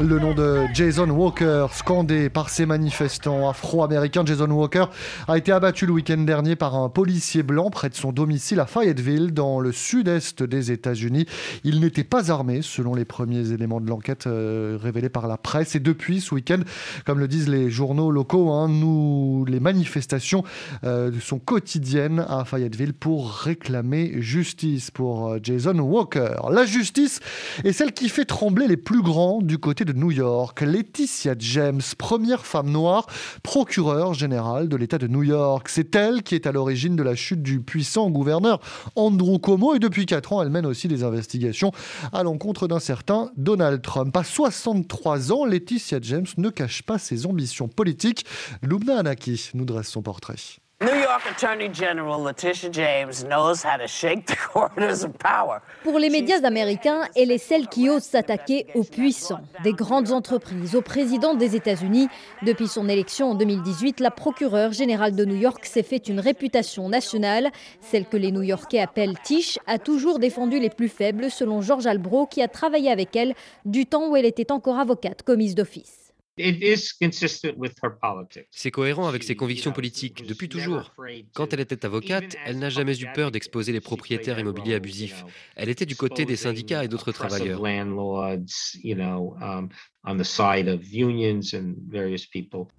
Le 0.00 0.20
nom 0.20 0.32
de 0.32 0.66
Jason 0.74 1.10
Walker, 1.10 1.66
scandé 1.72 2.30
par 2.30 2.50
ces 2.50 2.66
manifestants 2.66 3.48
afro-américains, 3.48 4.22
Jason 4.24 4.48
Walker 4.48 4.84
a 5.26 5.36
été 5.36 5.50
abattu 5.50 5.86
le 5.86 5.92
week-end 5.92 6.18
dernier 6.18 6.54
par 6.54 6.76
un 6.76 6.88
policier 6.88 7.42
blanc 7.42 7.68
près 7.70 7.88
de 7.88 7.96
son 7.96 8.12
domicile 8.12 8.60
à 8.60 8.66
Fayetteville, 8.66 9.34
dans 9.34 9.58
le 9.58 9.72
sud-est 9.72 10.44
des 10.44 10.70
États-Unis. 10.70 11.26
Il 11.64 11.80
n'était 11.80 12.04
pas 12.04 12.30
armé, 12.30 12.62
selon 12.62 12.94
les 12.94 13.04
premiers 13.04 13.50
éléments 13.50 13.80
de 13.80 13.88
l'enquête 13.88 14.28
euh, 14.28 14.78
révélés 14.80 15.08
par 15.08 15.26
la 15.26 15.36
presse. 15.36 15.74
Et 15.74 15.80
depuis 15.80 16.20
ce 16.20 16.32
week-end, 16.36 16.60
comme 17.04 17.18
le 17.18 17.26
disent 17.26 17.48
les 17.48 17.68
journaux 17.68 18.12
locaux, 18.12 18.52
hein, 18.52 18.68
nous, 18.68 19.44
les 19.48 19.58
manifestations 19.58 20.44
euh, 20.84 21.10
sont 21.20 21.40
quotidiennes 21.40 22.24
à 22.28 22.44
Fayetteville 22.44 22.94
pour 22.94 23.32
réclamer 23.32 24.22
justice 24.22 24.92
pour 24.92 25.26
euh, 25.26 25.38
Jason 25.42 25.76
Walker. 25.80 26.36
La 26.52 26.66
justice 26.66 27.18
est 27.64 27.72
celle 27.72 27.92
qui 27.92 28.08
fait 28.08 28.26
trembler 28.26 28.68
les 28.68 28.76
plus 28.76 29.02
grands 29.02 29.42
du 29.42 29.58
côté 29.58 29.84
de 29.87 29.87
New 29.92 30.10
York. 30.10 30.60
Laetitia 30.60 31.34
James, 31.38 31.80
première 31.96 32.46
femme 32.46 32.70
noire, 32.70 33.06
procureure 33.42 34.14
générale 34.14 34.68
de 34.68 34.76
l'État 34.76 34.98
de 34.98 35.06
New 35.06 35.22
York. 35.22 35.68
C'est 35.68 35.94
elle 35.96 36.22
qui 36.22 36.34
est 36.34 36.46
à 36.46 36.52
l'origine 36.52 36.96
de 36.96 37.02
la 37.02 37.14
chute 37.14 37.42
du 37.42 37.60
puissant 37.60 38.10
gouverneur 38.10 38.60
Andrew 38.96 39.38
Cuomo 39.38 39.74
et 39.74 39.78
depuis 39.78 40.06
4 40.06 40.32
ans, 40.32 40.42
elle 40.42 40.50
mène 40.50 40.66
aussi 40.66 40.88
des 40.88 41.04
investigations 41.04 41.72
à 42.12 42.22
l'encontre 42.22 42.68
d'un 42.68 42.80
certain 42.80 43.30
Donald 43.36 43.82
Trump. 43.82 44.16
À 44.16 44.24
63 44.24 45.32
ans, 45.32 45.44
Laetitia 45.44 45.98
James 46.02 46.26
ne 46.36 46.50
cache 46.50 46.82
pas 46.82 46.98
ses 46.98 47.26
ambitions 47.26 47.68
politiques. 47.68 48.24
Lubna 48.62 48.98
Anaki 48.98 49.50
nous 49.54 49.64
dresse 49.64 49.88
son 49.88 50.02
portrait. 50.02 50.36
New 50.80 50.94
York 50.94 51.24
Attorney 51.28 51.68
General 51.74 52.22
Letitia 52.22 52.70
James 52.70 53.24
knows 53.24 53.64
how 53.64 53.76
to 53.76 53.88
shake 53.88 54.26
the 54.26 54.36
corners 54.52 55.02
of 55.02 55.10
power. 55.18 55.60
Pour 55.82 55.98
les 55.98 56.08
médias 56.08 56.44
américains, 56.44 57.00
elle 57.16 57.32
est 57.32 57.38
celle 57.38 57.66
qui 57.66 57.90
ose 57.90 58.04
s'attaquer 58.04 58.68
aux 58.76 58.84
puissants, 58.84 59.40
des 59.64 59.72
grandes 59.72 60.12
entreprises, 60.12 60.76
au 60.76 60.80
président 60.80 61.34
des 61.34 61.56
États-Unis. 61.56 62.06
Depuis 62.42 62.68
son 62.68 62.88
élection 62.88 63.32
en 63.32 63.34
2018, 63.34 63.98
la 63.98 64.12
procureure 64.12 64.70
générale 64.70 65.16
de 65.16 65.24
New 65.24 65.34
York 65.34 65.64
s'est 65.64 65.82
fait 65.82 66.06
une 66.06 66.20
réputation 66.20 66.88
nationale. 66.88 67.50
Celle 67.80 68.06
que 68.06 68.16
les 68.16 68.30
New-Yorkais 68.30 68.78
appellent 68.78 69.18
Tish 69.24 69.58
a 69.66 69.80
toujours 69.80 70.20
défendu 70.20 70.60
les 70.60 70.70
plus 70.70 70.88
faibles, 70.88 71.28
selon 71.28 71.60
George 71.60 71.88
Albro, 71.88 72.26
qui 72.26 72.40
a 72.40 72.46
travaillé 72.46 72.88
avec 72.88 73.16
elle 73.16 73.34
du 73.64 73.84
temps 73.86 74.10
où 74.10 74.16
elle 74.16 74.26
était 74.26 74.52
encore 74.52 74.78
avocate 74.78 75.24
commise 75.24 75.56
d'office. 75.56 76.07
C'est 78.50 78.70
cohérent 78.70 79.08
avec 79.08 79.22
ses 79.22 79.36
convictions 79.36 79.72
politiques 79.72 80.26
depuis 80.26 80.48
toujours. 80.48 80.94
Quand 81.34 81.52
elle 81.52 81.60
était 81.60 81.84
avocate, 81.84 82.36
elle 82.44 82.58
n'a 82.58 82.70
jamais 82.70 82.98
eu 83.00 83.06
peur 83.14 83.30
d'exposer 83.30 83.72
les 83.72 83.80
propriétaires 83.80 84.38
immobiliers 84.38 84.74
abusifs. 84.74 85.24
Elle 85.56 85.68
était 85.68 85.86
du 85.86 85.96
côté 85.96 86.24
des 86.24 86.36
syndicats 86.36 86.84
et 86.84 86.88
d'autres 86.88 87.12
travailleurs. 87.12 87.60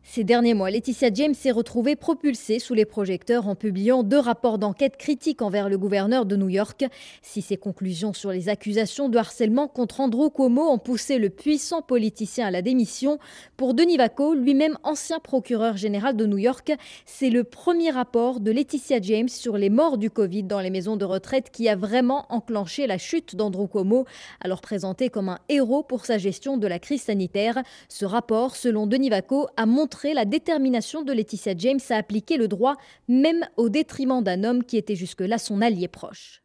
Ces 0.03 0.23
derniers 0.23 0.53
mois, 0.53 0.71
Laetitia 0.71 1.09
James 1.13 1.33
s'est 1.33 1.51
retrouvée 1.51 1.97
propulsée 1.97 2.59
sous 2.59 2.73
les 2.73 2.85
projecteurs 2.85 3.47
en 3.47 3.55
publiant 3.55 4.03
deux 4.03 4.17
rapports 4.17 4.57
d'enquête 4.57 4.95
critiques 4.95 5.41
envers 5.41 5.67
le 5.67 5.77
gouverneur 5.77 6.25
de 6.25 6.37
New 6.37 6.47
York. 6.47 6.85
Si 7.21 7.41
ses 7.41 7.57
conclusions 7.57 8.13
sur 8.13 8.31
les 8.31 8.47
accusations 8.47 9.09
de 9.09 9.17
harcèlement 9.17 9.67
contre 9.67 9.99
Andrew 9.99 10.29
Cuomo 10.29 10.69
ont 10.69 10.79
poussé 10.79 11.17
le 11.17 11.29
puissant 11.29 11.81
politicien 11.81 12.47
à 12.47 12.51
la 12.51 12.61
démission, 12.61 13.19
pour 13.57 13.73
Denis 13.73 13.97
Vacco, 13.97 14.33
lui-même 14.33 14.77
ancien 14.83 15.19
procureur 15.19 15.75
général 15.75 16.15
de 16.15 16.25
New 16.25 16.37
York, 16.37 16.71
c'est 17.05 17.29
le 17.29 17.43
premier 17.43 17.91
rapport 17.91 18.39
de 18.39 18.49
Laetitia 18.49 19.01
James 19.01 19.29
sur 19.29 19.57
les 19.57 19.69
morts 19.69 19.97
du 19.97 20.09
Covid 20.09 20.43
dans 20.43 20.61
les 20.61 20.69
maisons 20.69 20.95
de 20.95 21.05
retraite 21.05 21.51
qui 21.51 21.67
a 21.67 21.75
vraiment 21.75 22.25
enclenché 22.29 22.87
la 22.87 22.97
chute 22.97 23.35
d'Andrew 23.35 23.67
Cuomo, 23.67 24.05
alors 24.39 24.61
présenté 24.61 25.09
comme 25.09 25.27
un 25.27 25.39
héros 25.49 25.83
pour 25.83 26.05
sa 26.05 26.17
gestion 26.17 26.57
de 26.57 26.65
la 26.65 26.79
crise 26.79 27.08
sanitaire 27.09 27.63
ce 27.87 28.05
rapport, 28.05 28.55
selon 28.55 28.85
Denis 28.85 29.09
Vacco, 29.09 29.47
a 29.57 29.65
montré 29.65 30.13
la 30.13 30.25
détermination 30.25 31.01
de 31.01 31.11
Laetitia 31.11 31.53
James 31.57 31.79
à 31.89 31.95
appliquer 31.95 32.37
le 32.37 32.47
droit, 32.47 32.75
même 33.07 33.47
au 33.57 33.69
détriment 33.69 34.23
d'un 34.23 34.43
homme 34.43 34.63
qui 34.63 34.77
était 34.77 34.95
jusque-là 34.95 35.39
son 35.39 35.61
allié 35.61 35.87
proche. 35.87 36.43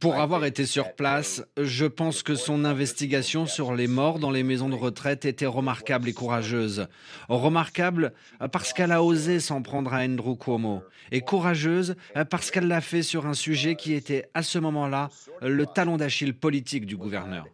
Pour 0.00 0.16
avoir 0.16 0.44
été 0.44 0.66
sur 0.66 0.94
place, 0.94 1.42
je 1.56 1.86
pense 1.86 2.22
que 2.22 2.34
son 2.34 2.64
investigation 2.64 3.46
sur 3.46 3.74
les 3.74 3.86
morts 3.86 4.18
dans 4.18 4.30
les 4.30 4.42
maisons 4.42 4.68
de 4.68 4.74
retraite 4.74 5.24
était 5.24 5.46
remarquable 5.46 6.08
et 6.08 6.12
courageuse. 6.12 6.86
Remarquable 7.28 8.12
parce 8.52 8.72
qu'elle 8.72 8.92
a 8.92 9.02
osé 9.02 9.40
s'en 9.40 9.62
prendre 9.62 9.94
à 9.94 10.00
Andrew 10.00 10.36
Cuomo 10.36 10.82
et 11.10 11.22
courageuse 11.22 11.96
parce 12.30 12.50
qu'elle 12.50 12.68
l'a 12.68 12.80
fait 12.80 13.02
sur 13.02 13.26
un 13.26 13.34
sujet 13.34 13.76
qui 13.76 13.94
était 13.94 14.28
à 14.34 14.42
ce 14.42 14.58
moment-là 14.58 15.08
le 15.40 15.64
talon 15.64 15.96
d'Achille 15.96 16.34
politique 16.34 16.86
du 16.86 16.96
gouverneur. 16.96 17.46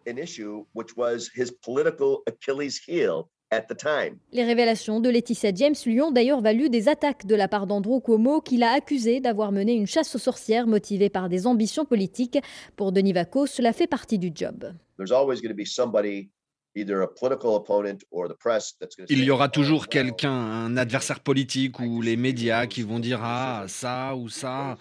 Les 4.33 4.45
révélations 4.45 5.01
de 5.01 5.09
Laetitia 5.09 5.53
James 5.55 5.75
lui 5.85 6.01
ont 6.01 6.13
d'ailleurs 6.13 6.41
valu 6.41 6.71
des 6.71 6.89
attaques 6.89 7.27
de 7.27 7.35
la 7.35 7.49
part 7.49 7.67
d'Andrew 7.67 8.01
Cuomo, 8.01 8.41
qui 8.41 8.57
l'a 8.57 8.71
accusé 8.71 9.21
d'avoir 9.21 9.51
mené 9.51 9.73
une 9.73 9.89
chasse 9.89 10.15
aux 10.15 10.19
sorcières 10.19 10.69
motivée 10.69 11.11
par 11.11 11.29
des 11.29 11.49
ambitions 11.49 11.85
politiques. 11.85 12.39
Pour 12.77 12.93
Denis 12.93 13.13
Vacco, 13.13 13.47
cela 13.47 13.73
fait 13.73 13.89
partie 13.89 14.19
du 14.19 14.31
job. 14.33 14.73
Il 19.09 19.25
y 19.25 19.31
aura 19.31 19.49
toujours 19.49 19.89
quelqu'un, 19.89 20.33
un 20.33 20.77
adversaire 20.77 21.21
politique 21.21 21.81
ou 21.81 22.01
les 22.01 22.17
médias 22.17 22.67
qui 22.67 22.83
vont 22.83 23.01
dire 23.01 23.21
ah 23.23 23.65
ça 23.67 24.15
ou 24.15 24.29
ça. 24.29 24.79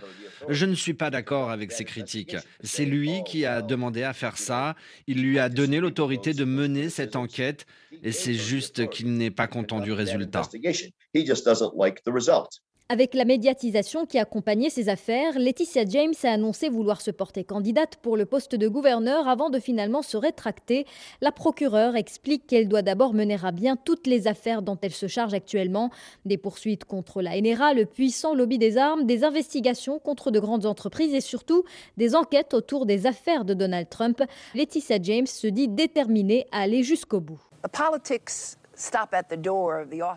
Je 0.47 0.65
ne 0.65 0.75
suis 0.75 0.93
pas 0.93 1.09
d'accord 1.09 1.49
avec 1.49 1.71
ces 1.71 1.85
critiques. 1.85 2.35
C'est 2.63 2.85
lui 2.85 3.23
qui 3.25 3.45
a 3.45 3.61
demandé 3.61 4.03
à 4.03 4.13
faire 4.13 4.37
ça. 4.37 4.75
Il 5.07 5.23
lui 5.23 5.39
a 5.39 5.49
donné 5.49 5.79
l'autorité 5.79 6.33
de 6.33 6.45
mener 6.45 6.89
cette 6.89 7.15
enquête 7.15 7.65
et 8.03 8.11
c'est 8.11 8.35
juste 8.35 8.87
qu'il 8.89 9.13
n'est 9.13 9.31
pas 9.31 9.47
content 9.47 9.79
du 9.79 9.91
résultat. 9.91 10.43
Avec 12.91 13.13
la 13.13 13.23
médiatisation 13.23 14.07
qui 14.07 14.17
accompagnait 14.17 14.71
ces 14.71 14.89
affaires, 14.89 15.37
Laetitia 15.37 15.83
James 15.87 16.15
a 16.23 16.31
annoncé 16.31 16.69
vouloir 16.69 17.01
se 17.01 17.11
porter 17.11 17.43
candidate 17.43 17.97
pour 17.97 18.17
le 18.17 18.25
poste 18.25 18.55
de 18.55 18.67
gouverneur 18.67 19.27
avant 19.27 19.51
de 19.51 19.59
finalement 19.59 20.01
se 20.01 20.17
rétracter. 20.17 20.87
La 21.21 21.31
procureure 21.31 21.95
explique 21.95 22.47
qu'elle 22.47 22.67
doit 22.67 22.81
d'abord 22.81 23.13
mener 23.13 23.37
à 23.43 23.51
bien 23.51 23.75
toutes 23.75 24.07
les 24.07 24.25
affaires 24.25 24.63
dont 24.63 24.75
elle 24.81 24.91
se 24.91 25.05
charge 25.05 25.35
actuellement. 25.35 25.91
Des 26.25 26.39
poursuites 26.39 26.83
contre 26.83 27.21
la 27.21 27.39
NRA, 27.39 27.75
le 27.75 27.85
puissant 27.85 28.33
lobby 28.33 28.57
des 28.57 28.75
armes, 28.77 29.05
des 29.05 29.23
investigations 29.23 29.99
contre 29.99 30.31
de 30.31 30.39
grandes 30.39 30.65
entreprises 30.65 31.13
et 31.13 31.21
surtout 31.21 31.65
des 31.97 32.15
enquêtes 32.15 32.55
autour 32.55 32.87
des 32.87 33.05
affaires 33.05 33.45
de 33.45 33.53
Donald 33.53 33.87
Trump. 33.89 34.23
Laetitia 34.55 34.97
James 34.99 35.27
se 35.27 35.45
dit 35.45 35.67
déterminée 35.67 36.47
à 36.51 36.61
aller 36.61 36.81
jusqu'au 36.81 37.19
bout. 37.19 37.39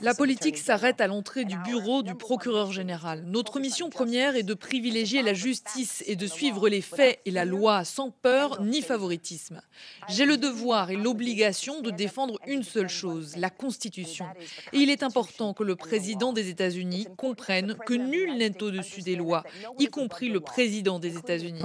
La 0.01 0.15
politique 0.15 0.57
s'arrête 0.57 1.01
à 1.01 1.09
l'entrée 1.09 1.45
du 1.45 1.57
bureau 1.59 2.03
du 2.03 2.15
procureur 2.15 2.71
général. 2.71 3.25
Notre 3.27 3.59
mission 3.59 3.91
première 3.91 4.37
est 4.37 4.45
de 4.45 4.55
privilégier 4.55 5.23
la 5.23 5.35
justice 5.35 6.05
et 6.07 6.15
de 6.15 6.27
suivre 6.27 6.69
les 6.69 6.81
faits 6.81 7.21
et 7.25 7.33
la 7.33 7.45
loi 7.45 7.85
sans 7.85 8.11
peur 8.11 8.63
ni 8.63 8.81
favoritisme. 8.81 9.61
J'ai 10.09 10.27
le 10.27 10.37
devoir 10.37 10.91
et 10.91 10.97
l'obligation 10.97 11.81
de 11.81 11.91
défendre 11.91 12.39
une 12.47 12.63
seule 12.63 12.89
chose, 12.89 13.37
la 13.37 13.51
Constitution. 13.51 14.27
Et 14.73 14.79
il 14.79 14.91
est 14.91 15.03
important 15.03 15.55
que 15.55 15.65
le 15.65 15.75
président 15.75 16.33
des 16.33 16.49
États-Unis 16.49 17.09
comprenne 17.17 17.77
que 17.85 17.95
nul 17.95 18.37
n'est 18.37 18.63
au-dessus 18.63 19.03
des 19.03 19.17
lois, 19.17 19.43
y 19.81 19.87
compris 19.87 20.29
le 20.29 20.41
président 20.41 21.01
des 21.01 21.17
États-Unis. 21.17 21.63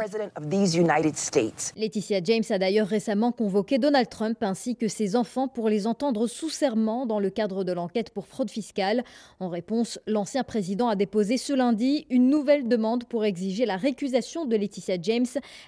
Laetitia 1.76 2.24
James 2.24 2.44
a 2.50 2.58
d'ailleurs 2.58 2.88
récemment 2.88 3.32
convoqué 3.32 3.78
Donald 3.78 4.10
Trump 4.10 4.42
ainsi 4.42 4.76
que 4.76 4.88
ses 4.88 5.16
enfants 5.16 5.48
pour 5.48 5.70
les 5.70 5.86
entendre 5.86 6.26
sous 6.26 6.50
serment 6.50 6.87
dans 6.88 7.20
le 7.20 7.30
cadre 7.30 7.64
de 7.64 7.72
l'enquête 7.72 8.12
pour 8.12 8.28
fraude 8.28 8.50
fiscale. 8.50 9.04
En 9.40 9.50
réponse, 9.50 10.00
l'ancien 10.08 10.44
président 10.44 10.88
a 10.88 10.96
déposé 10.96 11.38
ce 11.38 11.54
lundi 11.54 12.08
une 12.10 12.30
nouvelle 12.30 12.68
demande 12.68 13.04
pour 13.04 13.26
exiger 13.26 13.66
la 13.66 13.76
récusation 13.76 14.46
de 14.46 14.56
Laetitia 14.56 14.96
James, 15.02 15.26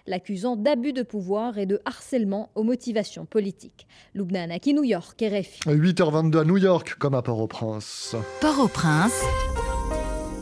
l'accusant 0.08 0.56
d'abus 0.56 0.94
de 0.94 1.04
pouvoir 1.04 1.58
et 1.58 1.66
de 1.66 1.82
harcèlement 1.86 2.50
aux 2.56 2.64
motivations 2.64 3.26
politiques. 3.26 3.86
Lubna 4.14 4.44
Anaki, 4.44 4.74
New 4.74 4.86
York, 4.86 5.22
RFI. 5.22 5.60
8h22 5.68 6.40
à 6.40 6.46
New 6.46 6.58
York, 6.58 6.96
comme 6.98 7.16
à 7.16 7.22
Port-au-Prince. 7.22 8.16
Port-au-Prince. 8.40 9.22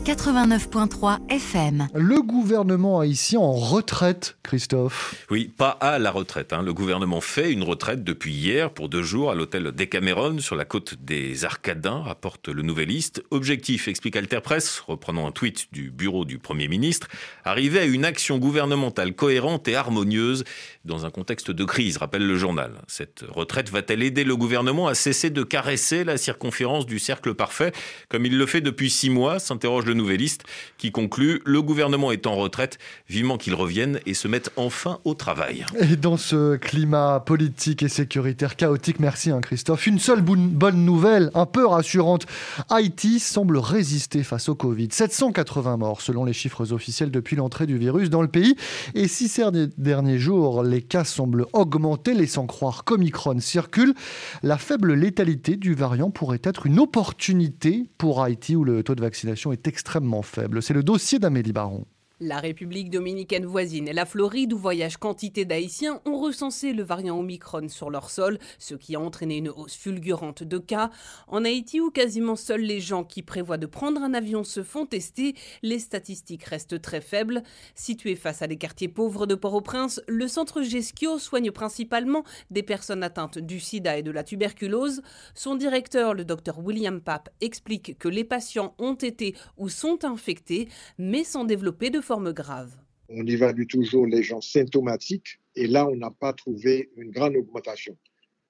89.3 0.08 1.18
FM. 1.28 1.88
Le 1.92 2.22
gouvernement 2.22 3.00
haïtien 3.00 3.40
en 3.40 3.52
retraite, 3.52 4.38
Christophe. 4.42 5.14
Oui, 5.30 5.52
pas 5.54 5.68
à 5.68 5.98
la 5.98 6.10
retraite. 6.10 6.54
Hein. 6.54 6.62
Le 6.62 6.72
gouvernement 6.72 7.20
fait 7.20 7.52
une 7.52 7.62
retraite 7.62 8.04
depuis 8.04 8.32
hier 8.32 8.70
pour 8.70 8.88
deux 8.88 9.02
jours 9.02 9.30
à 9.30 9.34
l'hôtel 9.34 9.64
Decameron 9.64 10.38
sur 10.38 10.56
la 10.56 10.64
côte 10.64 10.94
des 10.94 11.44
Arcadins, 11.44 12.00
rapporte 12.00 12.48
le 12.48 12.62
Nouvelliste. 12.62 13.22
Objectif, 13.30 13.86
explique 13.86 14.16
Alter 14.16 14.40
Press, 14.40 14.80
reprenant 14.80 15.26
un 15.26 15.30
tweet 15.30 15.66
du 15.72 15.90
bureau 15.90 16.24
du 16.24 16.38
Premier 16.38 16.68
ministre, 16.68 17.08
arriver 17.44 17.80
à 17.80 17.84
une 17.84 18.06
action 18.06 18.38
gouvernementale 18.38 19.12
cohérente 19.12 19.68
et 19.68 19.76
harmonieuse 19.76 20.44
dans 20.86 21.04
un 21.04 21.10
contexte 21.10 21.50
de 21.50 21.64
crise, 21.64 21.98
rappelle 21.98 22.26
le 22.26 22.36
journal. 22.38 22.80
Cette 22.86 23.26
retraite 23.28 23.68
va-t-elle 23.68 24.02
aider 24.02 24.24
le 24.24 24.36
gouvernement 24.36 24.88
à 24.88 24.94
cesser 24.94 25.28
de 25.28 25.42
caresser 25.42 26.02
la 26.02 26.16
circonférence 26.16 26.86
du 26.86 26.98
cercle 26.98 27.34
parfait, 27.34 27.72
comme 28.08 28.24
il 28.24 28.38
le 28.38 28.46
fait 28.46 28.62
depuis 28.62 28.88
six 28.88 29.10
mois, 29.10 29.38
s'interroge 29.38 29.84
le 29.84 29.97
Nouvelliste, 29.98 30.44
qui 30.78 30.90
conclut 30.90 31.42
Le 31.44 31.60
gouvernement 31.60 32.10
est 32.10 32.26
en 32.26 32.36
retraite, 32.36 32.78
vivement 33.08 33.36
qu'il 33.36 33.54
revienne 33.54 34.00
et 34.06 34.14
se 34.14 34.28
mette 34.28 34.50
enfin 34.56 35.00
au 35.04 35.12
travail. 35.12 35.66
Et 35.78 35.96
dans 35.96 36.16
ce 36.16 36.56
climat 36.56 37.20
politique 37.20 37.82
et 37.82 37.88
sécuritaire 37.88 38.56
chaotique, 38.56 39.00
merci 39.00 39.30
hein, 39.30 39.40
Christophe, 39.42 39.86
une 39.86 39.98
seule 39.98 40.22
bonne 40.22 40.84
nouvelle, 40.84 41.30
un 41.34 41.46
peu 41.46 41.66
rassurante. 41.66 42.26
Haïti 42.70 43.18
semble 43.20 43.58
résister 43.58 44.22
face 44.22 44.48
au 44.48 44.54
Covid. 44.54 44.88
780 44.90 45.76
morts 45.76 46.00
selon 46.00 46.24
les 46.24 46.32
chiffres 46.32 46.72
officiels 46.72 47.10
depuis 47.10 47.36
l'entrée 47.36 47.66
du 47.66 47.76
virus 47.76 48.08
dans 48.08 48.22
le 48.22 48.28
pays. 48.28 48.56
Et 48.94 49.08
si 49.08 49.28
ces 49.28 49.44
derniers 49.76 50.18
jours, 50.18 50.62
les 50.62 50.82
cas 50.82 51.04
semblent 51.04 51.46
augmenter, 51.52 52.14
laissant 52.14 52.46
croire 52.46 52.84
qu'Omicron 52.84 53.40
circule, 53.40 53.94
la 54.42 54.58
faible 54.58 54.94
létalité 54.94 55.56
du 55.56 55.74
variant 55.74 56.10
pourrait 56.10 56.40
être 56.44 56.66
une 56.66 56.78
opportunité 56.78 57.88
pour 57.98 58.22
Haïti 58.22 58.56
où 58.56 58.64
le 58.64 58.82
taux 58.82 58.94
de 58.94 59.00
vaccination 59.00 59.52
est 59.52 59.66
extrêmement 59.66 59.87
faible. 60.22 60.62
C'est 60.62 60.74
le 60.74 60.82
dossier 60.82 61.18
d'Amélie 61.18 61.52
Baron. 61.52 61.84
La 62.20 62.40
République 62.40 62.90
dominicaine 62.90 63.46
voisine 63.46 63.86
et 63.86 63.92
la 63.92 64.04
Floride, 64.04 64.52
où 64.52 64.58
voyagent 64.58 64.96
quantité 64.96 65.44
d'Haïtiens, 65.44 66.00
ont 66.04 66.18
recensé 66.18 66.72
le 66.72 66.82
variant 66.82 67.16
Omicron 67.16 67.68
sur 67.68 67.90
leur 67.90 68.10
sol, 68.10 68.40
ce 68.58 68.74
qui 68.74 68.96
a 68.96 69.00
entraîné 69.00 69.36
une 69.36 69.50
hausse 69.50 69.76
fulgurante 69.76 70.42
de 70.42 70.58
cas. 70.58 70.90
En 71.28 71.44
Haïti, 71.44 71.80
où 71.80 71.92
quasiment 71.92 72.34
seuls 72.34 72.62
les 72.62 72.80
gens 72.80 73.04
qui 73.04 73.22
prévoient 73.22 73.56
de 73.56 73.66
prendre 73.66 74.02
un 74.02 74.14
avion 74.14 74.42
se 74.42 74.64
font 74.64 74.84
tester, 74.84 75.36
les 75.62 75.78
statistiques 75.78 76.42
restent 76.42 76.82
très 76.82 77.00
faibles. 77.00 77.44
Situé 77.76 78.16
face 78.16 78.42
à 78.42 78.48
des 78.48 78.56
quartiers 78.56 78.88
pauvres 78.88 79.26
de 79.26 79.36
Port-au-Prince, 79.36 80.02
le 80.08 80.26
centre 80.26 80.62
Gesquio 80.62 81.20
soigne 81.20 81.52
principalement 81.52 82.24
des 82.50 82.64
personnes 82.64 83.04
atteintes 83.04 83.38
du 83.38 83.60
sida 83.60 83.96
et 83.96 84.02
de 84.02 84.10
la 84.10 84.24
tuberculose. 84.24 85.02
Son 85.36 85.54
directeur, 85.54 86.14
le 86.14 86.24
docteur 86.24 86.58
William 86.58 87.00
Pape, 87.00 87.30
explique 87.40 87.96
que 87.96 88.08
les 88.08 88.24
patients 88.24 88.74
ont 88.78 88.94
été 88.94 89.36
ou 89.56 89.68
sont 89.68 90.04
infectés, 90.04 90.68
mais 90.98 91.22
sans 91.22 91.44
développer 91.44 91.90
de 91.90 92.00
grave. 92.32 92.74
On 93.08 93.26
évalue 93.26 93.66
toujours 93.66 94.06
les 94.06 94.22
gens 94.22 94.40
symptomatiques 94.40 95.40
et 95.54 95.66
là, 95.66 95.88
on 95.88 95.96
n'a 95.96 96.10
pas 96.10 96.32
trouvé 96.32 96.90
une 96.96 97.10
grande 97.10 97.36
augmentation. 97.36 97.96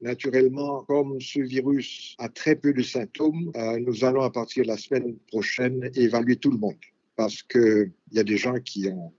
Naturellement, 0.00 0.84
comme 0.84 1.20
ce 1.20 1.40
virus 1.40 2.14
a 2.18 2.28
très 2.28 2.54
peu 2.54 2.72
de 2.72 2.82
symptômes, 2.82 3.50
euh, 3.56 3.78
nous 3.80 4.04
allons 4.04 4.22
à 4.22 4.30
partir 4.30 4.62
de 4.62 4.68
la 4.68 4.76
semaine 4.76 5.16
prochaine 5.26 5.90
évaluer 5.94 6.36
tout 6.36 6.50
le 6.50 6.58
monde 6.58 6.76
parce 7.16 7.42
qu'il 7.42 7.92
y 8.12 8.18
a 8.20 8.24
des 8.24 8.36
gens 8.36 8.60
qui 8.60 8.88
ont 8.88 9.12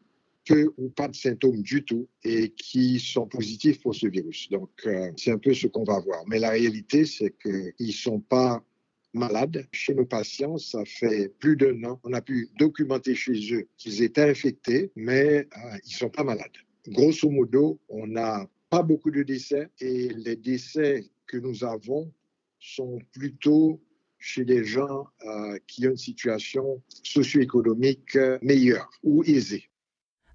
peu 0.47 0.73
ou 0.77 0.89
pas 0.89 1.07
de 1.07 1.15
symptômes 1.15 1.61
du 1.61 1.83
tout 1.83 2.07
et 2.23 2.49
qui 2.51 2.99
sont 2.99 3.27
positifs 3.27 3.81
pour 3.81 3.93
ce 3.93 4.07
virus. 4.07 4.49
Donc, 4.49 4.71
euh, 4.85 5.11
c'est 5.17 5.31
un 5.31 5.37
peu 5.37 5.53
ce 5.53 5.67
qu'on 5.67 5.83
va 5.83 5.99
voir. 5.99 6.23
Mais 6.27 6.39
la 6.39 6.49
réalité, 6.49 7.05
c'est 7.05 7.35
qu'ils 7.39 7.73
ne 7.79 7.91
sont 7.91 8.19
pas 8.19 8.63
malades. 9.13 9.67
Chez 9.71 9.93
nos 9.93 10.05
patients, 10.05 10.57
ça 10.57 10.83
fait 10.85 11.29
plus 11.39 11.55
d'un 11.55 11.83
an. 11.83 11.99
On 12.03 12.13
a 12.13 12.21
pu 12.21 12.49
documenter 12.57 13.15
chez 13.15 13.53
eux 13.53 13.67
qu'ils 13.77 14.03
étaient 14.03 14.29
infectés, 14.29 14.91
mais 14.95 15.47
euh, 15.57 15.77
ils 15.85 15.93
ne 15.93 15.97
sont 15.97 16.09
pas 16.09 16.23
malades. 16.23 16.57
Grosso 16.87 17.29
modo, 17.29 17.79
on 17.89 18.07
n'a 18.07 18.47
pas 18.69 18.83
beaucoup 18.83 19.11
de 19.11 19.23
décès 19.23 19.69
et 19.79 20.09
les 20.09 20.35
décès 20.35 21.09
que 21.27 21.37
nous 21.37 21.63
avons 21.63 22.11
sont 22.59 22.99
plutôt 23.13 23.81
chez 24.17 24.43
des 24.43 24.65
gens 24.65 25.07
euh, 25.25 25.57
qui 25.65 25.87
ont 25.87 25.91
une 25.91 25.97
situation 25.97 26.81
socio-économique 27.03 28.17
meilleure 28.41 28.89
ou 29.01 29.23
aisée. 29.23 29.68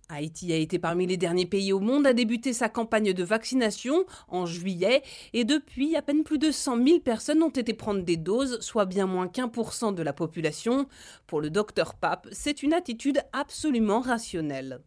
Haïti 0.08 0.52
a 0.52 0.56
été 0.56 0.78
parmi 0.78 1.06
les 1.06 1.16
derniers 1.16 1.46
pays 1.46 1.72
au 1.72 1.80
monde 1.80 2.06
à 2.06 2.12
débuter 2.12 2.52
sa 2.52 2.68
campagne 2.68 3.12
de 3.12 3.24
vaccination 3.24 4.04
en 4.28 4.46
juillet 4.46 5.02
et 5.32 5.44
depuis, 5.44 5.96
à 5.96 6.02
peine 6.02 6.24
plus 6.24 6.38
de 6.38 6.50
100 6.50 6.84
000 6.86 7.00
personnes 7.00 7.42
ont 7.42 7.48
été 7.48 7.74
prendre 7.74 8.02
des 8.02 8.16
doses, 8.16 8.60
soit 8.60 8.84
bien 8.84 9.06
moins 9.06 9.28
qu'un 9.28 9.48
pour 9.48 9.72
cent 9.72 9.92
de 9.92 10.02
la 10.02 10.12
population. 10.12 10.86
Pour 11.26 11.40
le 11.40 11.50
docteur 11.50 11.94
Pape, 11.94 12.28
c'est 12.32 12.62
une 12.62 12.72
attitude 12.72 13.20
absolument 13.32 14.00
rationnelle. 14.00 14.80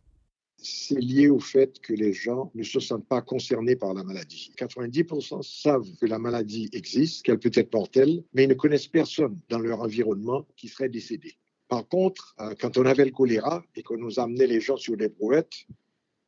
C'est 0.60 1.00
lié 1.00 1.30
au 1.30 1.40
fait 1.40 1.80
que 1.80 1.94
les 1.94 2.14
gens 2.14 2.52
ne 2.56 2.64
se 2.64 2.80
sentent 2.80 3.08
pas 3.08 3.22
concernés 3.22 3.76
par 3.76 3.94
la 3.94 4.04
maladie. 4.04 4.52
90% 4.58 5.44
savent 5.44 5.88
que 6.02 6.08
la 6.08 6.18
maladie 6.18 6.70
existe, 6.74 7.24
qu'elle 7.24 7.38
peut 7.38 7.52
être 7.54 7.74
mortelle, 7.74 8.24
mais 8.34 8.46
ils 8.46 8.50
ne 8.50 8.56
connaissent 8.56 8.88
personne 8.88 9.40
dans 9.50 9.60
leur 9.60 9.82
environnement 9.82 10.48
qui 10.56 10.68
serait 10.68 10.90
décédé. 10.90 11.38
Par 11.68 11.88
contre, 11.88 12.36
euh, 12.40 12.56
quand 12.60 12.78
on 12.78 12.86
avait 12.86 13.06
le 13.06 13.12
choléra 13.12 13.64
et 13.76 13.84
qu'on 13.84 13.98
nous 13.98 14.20
amenait 14.20 14.48
les 14.48 14.62
gens 14.62 14.78
sur 14.78 14.96
des 14.96 15.10
brouettes, 15.10 15.66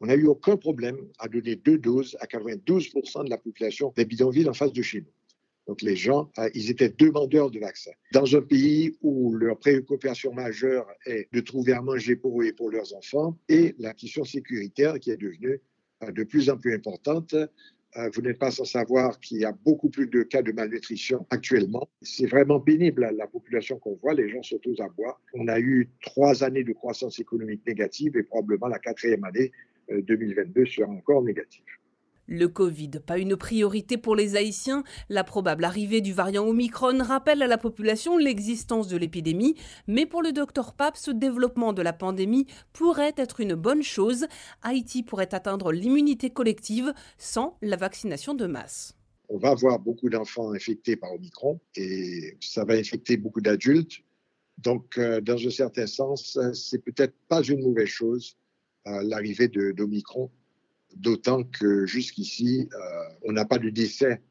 on 0.02 0.08
n'a 0.08 0.16
eu 0.16 0.28
aucun 0.28 0.58
problème 0.58 0.98
à 1.18 1.28
donner 1.28 1.56
deux 1.56 1.78
doses 1.78 2.18
à 2.20 2.26
92% 2.26 3.26
de 3.26 3.30
la 3.30 3.38
population 3.38 3.94
des 3.96 4.06
bidonvilles 4.06 4.50
en 4.50 4.54
face 4.54 4.74
de 4.74 4.82
chez 4.82 5.02
nous. 5.02 5.12
Donc 5.68 5.82
les 5.82 5.96
gens, 5.96 6.32
euh, 6.40 6.50
ils 6.56 6.72
étaient 6.72 6.90
demandeurs 6.90 7.52
de 7.52 7.60
vaccins. 7.60 7.92
Dans 8.12 8.36
un 8.36 8.42
pays 8.42 8.98
où 9.02 9.34
leur 9.34 9.60
préoccupation 9.60 10.34
majeure 10.34 10.88
est 11.06 11.32
de 11.32 11.42
trouver 11.42 11.74
à 11.74 11.82
manger 11.82 12.16
pour 12.16 12.42
eux 12.42 12.46
et 12.46 12.54
pour 12.54 12.72
leurs 12.72 12.94
enfants, 12.96 13.38
et 13.50 13.76
la 13.78 13.94
question 13.94 14.24
sécuritaire 14.24 15.00
qui 15.00 15.12
est 15.12 15.18
devenue 15.18 15.62
euh, 16.04 16.12
de 16.12 16.24
plus 16.24 16.50
en 16.50 16.58
plus 16.58 16.74
importante, 16.74 17.36
vous 18.14 18.22
n'êtes 18.22 18.38
pas 18.38 18.52
sans 18.52 18.66
savoir 18.66 19.20
qu'il 19.20 19.40
y 19.40 19.46
a 19.46 19.52
beaucoup 19.52 19.90
plus 19.90 20.08
de 20.08 20.24
cas 20.24 20.42
de 20.42 20.52
malnutrition 20.52 21.26
actuellement. 21.30 21.90
C'est 22.02 22.28
vraiment 22.28 22.60
pénible, 22.60 23.10
la 23.16 23.28
population 23.28 23.80
qu'on 23.80 23.96
voit, 23.96 24.14
les 24.14 24.30
gens 24.30 24.44
sont 24.44 24.60
tous 24.60 24.80
à 24.80 24.88
bois. 24.90 25.20
On 25.34 25.48
a 25.48 25.60
eu 25.60 25.90
trois 26.02 26.44
années 26.44 26.64
de 26.64 26.74
croissance 26.74 27.20
économique 27.20 27.66
négative 27.66 28.16
et 28.16 28.24
probablement 28.24 28.68
la 28.68 28.80
quatrième 28.80 29.24
année 29.24 29.52
2022 29.90 30.66
sera 30.66 30.90
encore 30.90 31.24
négative. 31.24 31.66
Le 32.32 32.48
Covid, 32.48 32.92
pas 33.04 33.18
une 33.18 33.36
priorité 33.36 33.98
pour 33.98 34.16
les 34.16 34.36
Haïtiens. 34.36 34.84
La 35.10 35.24
probable 35.24 35.64
arrivée 35.64 36.00
du 36.00 36.14
variant 36.14 36.46
Omicron 36.46 37.00
rappelle 37.04 37.42
à 37.42 37.48
la 37.48 37.58
population 37.58 38.20
l'existence 38.20 38.88
de 38.88 38.98
l'épidémie. 38.98 39.56
Mais 39.88 40.06
pour 40.06 40.22
le 40.22 40.32
docteur 40.32 40.74
Pape, 40.74 40.96
ce 40.96 41.10
développement 41.10 41.74
de 41.74 41.82
la 41.82 41.92
pandémie 41.92 42.46
pourrait 42.72 43.16
être 43.18 43.40
une 43.40 43.56
bonne 43.56 43.82
chose. 43.82 44.28
Haïti 44.62 45.02
pourrait 45.02 45.34
atteindre 45.34 45.72
l'immunité 45.72 46.30
collective 46.30 46.94
sans 47.18 47.58
la 47.64 47.78
vaccination 47.78 48.36
de 48.36 48.46
masse. 48.46 48.96
On 49.30 49.40
va 49.40 49.50
avoir 49.50 49.80
beaucoup 49.80 50.10
d'enfants 50.10 50.54
infectés 50.54 50.98
par 50.98 51.12
Omicron 51.14 51.60
et 51.76 52.38
ça 52.42 52.64
va 52.64 52.76
infecter 52.76 53.18
beaucoup 53.18 53.42
d'adultes. 53.42 54.04
Donc, 54.60 55.00
euh, 55.00 55.20
dans 55.20 55.44
un 55.44 55.50
certain 55.50 55.88
sens, 55.88 56.38
c'est 56.54 56.84
peut-être 56.84 57.16
pas 57.28 57.42
une 57.42 57.64
mauvaise 57.64 57.88
chose 57.88 58.38
euh, 58.86 59.02
l'arrivée 59.02 59.48
d'Omicron 59.48 60.30
d'autant 60.96 61.44
que 61.44 61.86
jusqu'ici, 61.86 62.70
euh, 62.74 63.04
on 63.24 63.32
n'a 63.32 63.46
pas 63.46 63.58
de 63.58 63.70
décès 63.70 64.22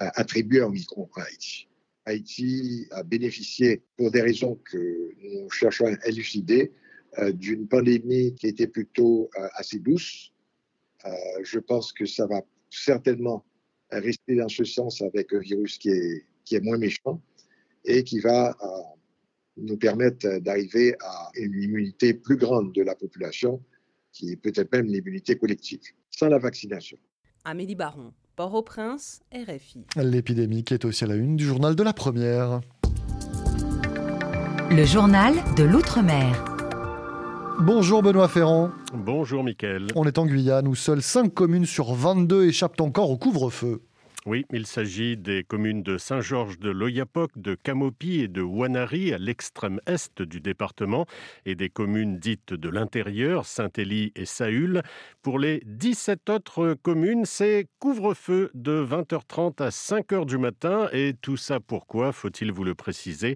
euh, 0.00 0.08
attribué 0.14 0.60
à 0.60 0.66
Omicron 0.66 1.08
en 1.16 1.20
Haïti. 1.20 1.68
Haïti 2.04 2.88
a 2.90 3.02
bénéficié, 3.02 3.82
pour 3.96 4.10
des 4.10 4.22
raisons 4.22 4.56
que 4.64 5.10
nous 5.22 5.48
cherchons 5.50 5.86
à 5.86 6.08
élucider, 6.08 6.72
euh, 7.18 7.32
d'une 7.32 7.68
pandémie 7.68 8.34
qui 8.34 8.48
était 8.48 8.66
plutôt 8.66 9.30
assez 9.54 9.78
douce. 9.78 10.32
je 11.42 11.58
pense 11.58 11.92
que 11.92 12.06
ça 12.06 12.26
va 12.26 12.42
certainement 12.70 13.44
rester 13.90 14.36
dans 14.36 14.48
ce 14.48 14.64
sens 14.64 15.02
avec 15.02 15.32
un 15.32 15.40
virus 15.40 15.78
qui 15.78 15.90
est, 15.90 16.24
qui 16.44 16.58
moins 16.60 16.78
méchant 16.78 17.20
et 17.84 18.04
qui 18.04 18.20
va 18.20 18.56
nous 19.56 19.76
permettre 19.76 20.38
d'arriver 20.38 20.94
à 21.00 21.30
une 21.34 21.60
immunité 21.60 22.14
plus 22.14 22.36
grande 22.36 22.72
de 22.72 22.82
la 22.82 22.94
population, 22.94 23.62
qui 24.12 24.32
est 24.32 24.36
peut-être 24.36 24.72
même 24.72 24.86
l'immunité 24.86 25.36
collective 25.36 25.82
sans 26.12 26.28
la 26.28 26.38
vaccination. 26.38 26.98
Amélie 27.44 27.74
Baron, 27.74 28.12
Port-au-Prince, 28.36 29.20
RFI. 29.32 29.86
L'épidémie 29.96 30.62
qui 30.62 30.74
est 30.74 30.84
aussi 30.84 31.04
à 31.04 31.06
la 31.08 31.16
une 31.16 31.36
du 31.36 31.44
journal 31.44 31.74
de 31.74 31.82
la 31.82 31.92
première. 31.92 32.60
Le 34.70 34.84
journal 34.84 35.34
de 35.56 35.64
l'Outre-mer. 35.64 36.44
Bonjour 37.60 38.02
Benoît 38.02 38.28
Ferrand. 38.28 38.70
Bonjour 38.94 39.44
Mickaël. 39.44 39.88
On 39.94 40.04
est 40.04 40.18
en 40.18 40.26
Guyane 40.26 40.66
où 40.68 40.74
seules 40.74 41.02
5 41.02 41.32
communes 41.32 41.66
sur 41.66 41.94
22 41.94 42.46
échappent 42.46 42.80
encore 42.80 43.10
au 43.10 43.16
couvre-feu. 43.16 43.82
Oui, 44.24 44.46
il 44.52 44.68
s'agit 44.68 45.16
des 45.16 45.42
communes 45.42 45.82
de 45.82 45.98
Saint-Georges 45.98 46.60
de 46.60 46.70
l'Oyapoc, 46.70 47.32
de 47.34 47.56
Camopi 47.56 48.20
et 48.20 48.28
de 48.28 48.40
Wanari 48.40 49.12
à 49.12 49.18
l'extrême 49.18 49.80
est 49.84 50.22
du 50.22 50.40
département 50.40 51.06
et 51.44 51.56
des 51.56 51.68
communes 51.68 52.18
dites 52.20 52.54
de 52.54 52.68
l'intérieur, 52.68 53.46
Saint-Élie 53.46 54.12
et 54.14 54.24
Saül. 54.24 54.82
Pour 55.22 55.40
les 55.40 55.60
17 55.66 56.30
autres 56.30 56.74
communes, 56.74 57.24
c'est 57.24 57.66
couvre-feu 57.80 58.52
de 58.54 58.86
20h30 58.88 59.60
à 59.60 59.70
5h 59.70 60.24
du 60.24 60.38
matin 60.38 60.88
et 60.92 61.14
tout 61.20 61.36
ça 61.36 61.58
pourquoi, 61.58 62.12
faut-il 62.12 62.52
vous 62.52 62.62
le 62.62 62.76
préciser? 62.76 63.34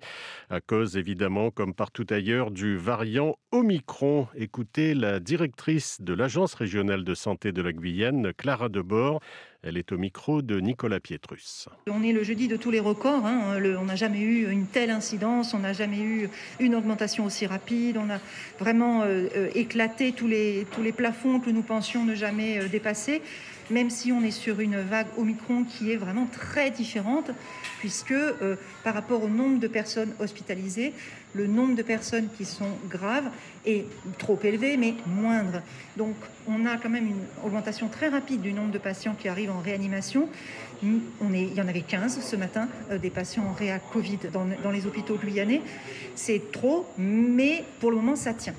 À 0.50 0.60
cause 0.60 0.96
évidemment, 0.96 1.50
comme 1.50 1.74
partout 1.74 2.06
ailleurs, 2.10 2.52
du 2.52 2.76
variant 2.76 3.34
Omicron. 3.50 4.28
Écoutez 4.36 4.94
la 4.94 5.18
directrice 5.18 6.00
de 6.00 6.12
l'Agence 6.14 6.54
régionale 6.54 7.02
de 7.02 7.14
santé 7.14 7.50
de 7.50 7.60
la 7.62 7.72
Guyane, 7.72 8.32
Clara 8.34 8.68
Debord. 8.68 9.20
Elle 9.62 9.76
est 9.76 9.92
au 9.92 9.98
micro 9.98 10.42
de 10.42 10.60
Nicolas 10.60 11.00
Pietrus. 11.00 11.68
On 11.88 12.02
est 12.02 12.12
le 12.12 12.22
jeudi 12.22 12.48
de 12.48 12.56
tous 12.56 12.70
les 12.70 12.80
records. 12.80 13.26
Hein. 13.26 13.58
on 13.80 13.84
n'a 13.84 13.96
jamais 13.96 14.20
eu 14.20 14.50
une 14.50 14.66
telle 14.66 14.90
incidence, 14.90 15.54
on 15.54 15.60
n'a 15.60 15.72
jamais 15.72 16.00
eu 16.00 16.28
une 16.60 16.74
augmentation 16.74 17.24
aussi 17.24 17.46
rapide. 17.46 17.96
On 17.96 18.10
a 18.10 18.18
vraiment 18.58 19.02
euh, 19.02 19.28
euh, 19.36 19.50
éclaté 19.54 20.12
tous 20.12 20.28
les, 20.28 20.66
tous 20.72 20.82
les 20.82 20.92
plafonds 20.92 21.40
que 21.40 21.50
nous 21.50 21.62
pensions 21.62 22.04
ne 22.04 22.14
jamais 22.14 22.58
euh, 22.58 22.68
dépasser 22.68 23.22
même 23.70 23.90
si 23.90 24.12
on 24.12 24.22
est 24.22 24.30
sur 24.30 24.60
une 24.60 24.80
vague 24.80 25.08
Omicron 25.16 25.64
qui 25.64 25.92
est 25.92 25.96
vraiment 25.96 26.26
très 26.26 26.70
différente, 26.70 27.30
puisque 27.78 28.12
euh, 28.12 28.56
par 28.84 28.94
rapport 28.94 29.22
au 29.22 29.28
nombre 29.28 29.58
de 29.58 29.68
personnes 29.68 30.12
hospitalisées, 30.18 30.92
le 31.34 31.46
nombre 31.46 31.74
de 31.74 31.82
personnes 31.82 32.28
qui 32.36 32.44
sont 32.44 32.70
graves 32.88 33.30
est 33.66 33.84
trop 34.18 34.38
élevé, 34.42 34.76
mais 34.76 34.94
moindre. 35.06 35.62
Donc 35.96 36.14
on 36.48 36.64
a 36.66 36.76
quand 36.76 36.88
même 36.88 37.06
une 37.06 37.24
augmentation 37.44 37.88
très 37.88 38.08
rapide 38.08 38.40
du 38.40 38.52
nombre 38.52 38.72
de 38.72 38.78
patients 38.78 39.14
qui 39.18 39.28
arrivent 39.28 39.50
en 39.50 39.60
réanimation. 39.60 40.28
On 41.20 41.32
est, 41.32 41.42
il 41.42 41.54
y 41.54 41.60
en 41.60 41.68
avait 41.68 41.82
15 41.82 42.20
ce 42.20 42.36
matin, 42.36 42.68
euh, 42.90 42.98
des 42.98 43.10
patients 43.10 43.44
en 43.44 43.52
réa 43.52 43.78
Covid 43.78 44.18
dans, 44.32 44.70
les 44.70 44.86
hôpitaux 44.86 45.16
guyanais. 45.16 45.62
C'est 46.14 46.52
trop, 46.52 46.86
mais 46.98 47.64
pour 47.80 47.90
le 47.90 47.96
moment, 47.96 48.16
ça 48.16 48.34
tient. 48.34 48.54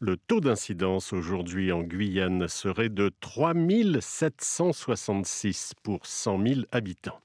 Le 0.00 0.16
taux 0.16 0.38
d'incidence 0.38 1.12
aujourd'hui 1.12 1.72
en 1.72 1.82
Guyane 1.82 2.46
serait 2.46 2.88
de 2.88 3.10
3766 3.18 5.72
pour 5.82 6.06
100 6.06 6.46
000 6.46 6.60
habitants. 6.70 7.18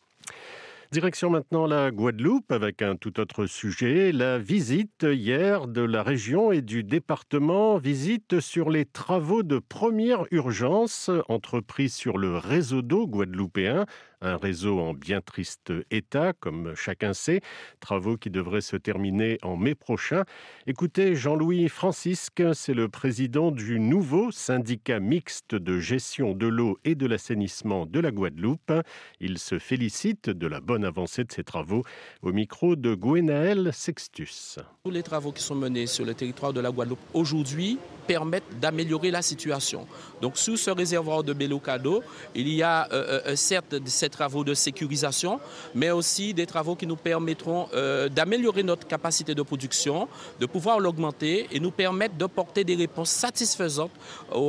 Direction 0.92 1.30
maintenant 1.30 1.68
la 1.68 1.92
Guadeloupe 1.92 2.52
avec 2.52 2.82
un 2.82 2.96
tout 2.96 3.20
autre 3.20 3.46
sujet, 3.46 4.12
la 4.12 4.40
visite 4.40 5.06
hier 5.08 5.68
de 5.68 5.82
la 5.82 6.02
région 6.02 6.52
et 6.52 6.62
du 6.62 6.84
département, 6.84 7.78
visite 7.78 8.40
sur 8.40 8.72
les 8.72 8.86
travaux 8.86 9.44
de 9.44 9.60
première 9.60 10.26
urgence 10.32 11.12
entrepris 11.30 11.90
sur 11.90 12.18
le 12.18 12.38
réseau 12.38 12.82
d'eau 12.82 13.06
guadeloupéen 13.08 13.86
un 14.24 14.38
réseau 14.38 14.80
en 14.80 14.94
bien 14.94 15.22
triste 15.22 15.72
état, 15.92 16.34
comme 16.34 16.74
chacun 16.76 17.14
sait, 17.14 17.42
travaux 17.80 18.18
qui 18.18 18.30
devraient 18.30 18.62
se 18.62 18.78
terminer 18.78 19.38
en 19.44 19.58
mai 19.58 19.76
prochain. 19.76 20.24
Écoutez, 20.68 21.16
Jean-Louis 21.16 21.70
Francisque, 21.70 22.44
c'est 22.54 22.74
le 22.74 22.90
président 22.90 23.52
du 23.52 23.80
nouveau 23.80 24.32
syndicat 24.32 25.00
mixte 25.00 25.56
de 25.56 25.80
gestion 25.80 26.34
de 26.34 26.48
l'eau 26.48 26.80
et 26.86 26.96
de 26.96 27.06
l'assainissement 27.06 27.86
de 27.86 28.00
la 28.00 28.12
Guadeloupe. 28.12 28.74
Il 29.20 29.38
se 29.38 29.60
félicite 29.60 30.30
de 30.30 30.48
la 30.48 30.62
bonne 30.62 30.86
avancée 30.86 31.24
de 31.24 31.32
ces 31.32 31.44
travaux 31.44 31.84
au 32.22 32.32
micro 32.32 32.76
de 32.76 32.96
Gwenaël 32.96 33.72
Sextus. 33.74 34.60
Tous 34.84 34.92
les 34.92 35.04
travaux 35.04 35.32
qui 35.32 35.44
sont 35.44 35.56
menés 35.56 35.88
sur 35.88 36.06
le 36.06 36.14
territoire 36.14 36.54
de 36.54 36.62
la 36.62 36.72
Guadeloupe 36.72 37.00
aujourd'hui 37.14 37.78
permettent 38.08 38.60
d'améliorer 38.60 39.12
la 39.12 39.22
situation. 39.22 39.88
Donc 40.22 40.38
sous 40.38 40.58
ce 40.58 40.72
réservoir 40.72 41.24
de 41.24 41.34
Bélocado, 41.34 42.04
il 42.36 42.50
y 42.50 42.64
a 42.64 42.88
euh, 42.92 43.22
euh, 43.28 43.36
certes 43.36 43.76
ces 43.94 44.10
travaux 44.14 44.44
de 44.44 44.54
sécurisation, 44.54 45.40
mais 45.76 45.92
aussi 45.92 46.34
des 46.34 46.46
travaux 46.46 46.76
qui 46.76 46.88
nous 46.88 46.96
permettront 46.96 47.68
euh, 47.74 48.08
d'améliorer 48.08 48.64
notre 48.64 48.88
capacité 48.88 49.36
de 49.36 49.42
production, 49.42 50.08
de 50.40 50.46
pouvoir 50.46 50.80
l'augmenter 50.80 51.48
et 51.52 51.60
nous 51.60 51.72
permettre 51.72 52.16
de 52.16 52.26
porter 52.26 52.64
des 52.64 52.76
réponses 52.76 53.10
satisfaisantes 53.10 53.92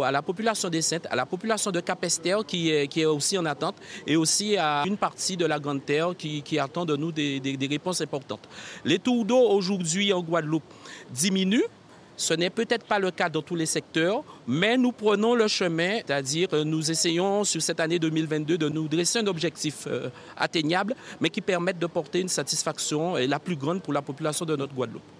à 0.04 0.12
la 0.12 0.22
population 0.22 0.68
des 0.68 0.82
Saintes, 0.82 1.06
à 1.10 1.16
la 1.16 1.26
population 1.26 1.70
de 1.70 1.80
Capester 1.80 2.36
qui 2.46 2.70
est, 2.70 2.86
qui 2.88 3.00
est 3.00 3.06
aussi 3.06 3.36
en 3.38 3.46
attente 3.46 3.76
et 4.06 4.16
aussi 4.16 4.56
à 4.56 4.84
une 4.86 4.96
partie 4.96 5.36
de 5.36 5.46
la 5.46 5.58
Grande 5.58 5.84
Terre 5.84 6.14
qui, 6.16 6.58
attend 6.58 6.84
de 6.84 6.96
nous 6.96 7.10
des, 7.10 7.40
des, 7.40 7.56
des 7.56 7.66
réponses 7.66 8.00
importantes. 8.00 8.48
Les 8.84 8.98
tours 8.98 9.24
d'eau 9.24 9.40
aujourd'hui 9.50 10.12
en 10.12 10.22
Guadeloupe 10.22 10.62
diminuent 11.10 11.68
ce 12.16 12.34
n'est 12.34 12.50
peut-être 12.50 12.86
pas 12.86 12.98
le 12.98 13.10
cas 13.10 13.28
dans 13.28 13.42
tous 13.42 13.56
les 13.56 13.66
secteurs, 13.66 14.22
mais 14.46 14.76
nous 14.76 14.92
prenons 14.92 15.34
le 15.34 15.48
chemin, 15.48 15.96
c'est-à-dire 15.98 16.48
euh, 16.52 16.64
nous 16.64 16.90
essayons 16.90 17.44
sur 17.44 17.62
cette 17.62 17.80
année 17.80 17.98
2022 17.98 18.58
de 18.58 18.68
nous 18.68 18.88
dresser 18.88 19.18
un 19.20 19.26
objectif 19.26 19.86
euh, 19.86 20.08
atteignable, 20.36 20.94
mais 21.20 21.30
qui 21.30 21.40
permette 21.40 21.78
de 21.78 21.86
porter 21.86 22.20
une 22.20 22.28
satisfaction 22.28 23.14
la 23.16 23.38
plus 23.38 23.56
grande 23.56 23.82
pour 23.82 23.92
la 23.92 24.02
population 24.02 24.44
de 24.44 24.56
notre 24.56 24.74
Guadeloupe. 24.74 25.13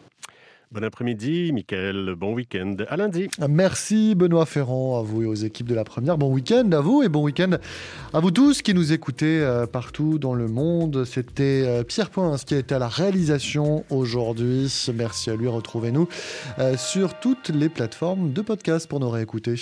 Bon 0.72 0.82
après-midi, 0.82 1.52
Michael. 1.52 2.14
Bon 2.16 2.34
week-end. 2.34 2.76
À 2.88 2.96
lundi. 2.96 3.28
Merci 3.48 4.14
Benoît 4.14 4.46
Ferrand, 4.46 4.98
à 4.98 5.02
vous 5.02 5.22
et 5.22 5.26
aux 5.26 5.34
équipes 5.34 5.68
de 5.68 5.74
la 5.74 5.84
première. 5.84 6.18
Bon 6.18 6.32
week-end 6.32 6.68
à 6.72 6.80
vous 6.80 7.02
et 7.02 7.08
bon 7.08 7.22
week-end 7.22 7.58
à 8.12 8.20
vous 8.20 8.30
tous 8.30 8.62
qui 8.62 8.74
nous 8.74 8.92
écoutez 8.92 9.40
euh, 9.40 9.66
partout 9.66 10.18
dans 10.18 10.34
le 10.34 10.48
monde. 10.48 11.04
C'était 11.04 11.62
euh, 11.64 11.84
Pierre 11.84 12.10
Point 12.10 12.36
qui 12.38 12.54
a 12.54 12.58
été 12.58 12.74
à 12.74 12.78
la 12.78 12.88
réalisation 12.88 13.84
aujourd'hui. 13.90 14.72
Merci 14.94 15.30
à 15.30 15.36
lui. 15.36 15.48
Retrouvez-nous 15.48 16.08
euh, 16.58 16.76
sur 16.76 17.18
toutes 17.20 17.50
les 17.50 17.68
plateformes 17.68 18.32
de 18.32 18.42
podcast 18.42 18.88
pour 18.88 19.00
nous 19.00 19.10
réécouter. 19.10 19.56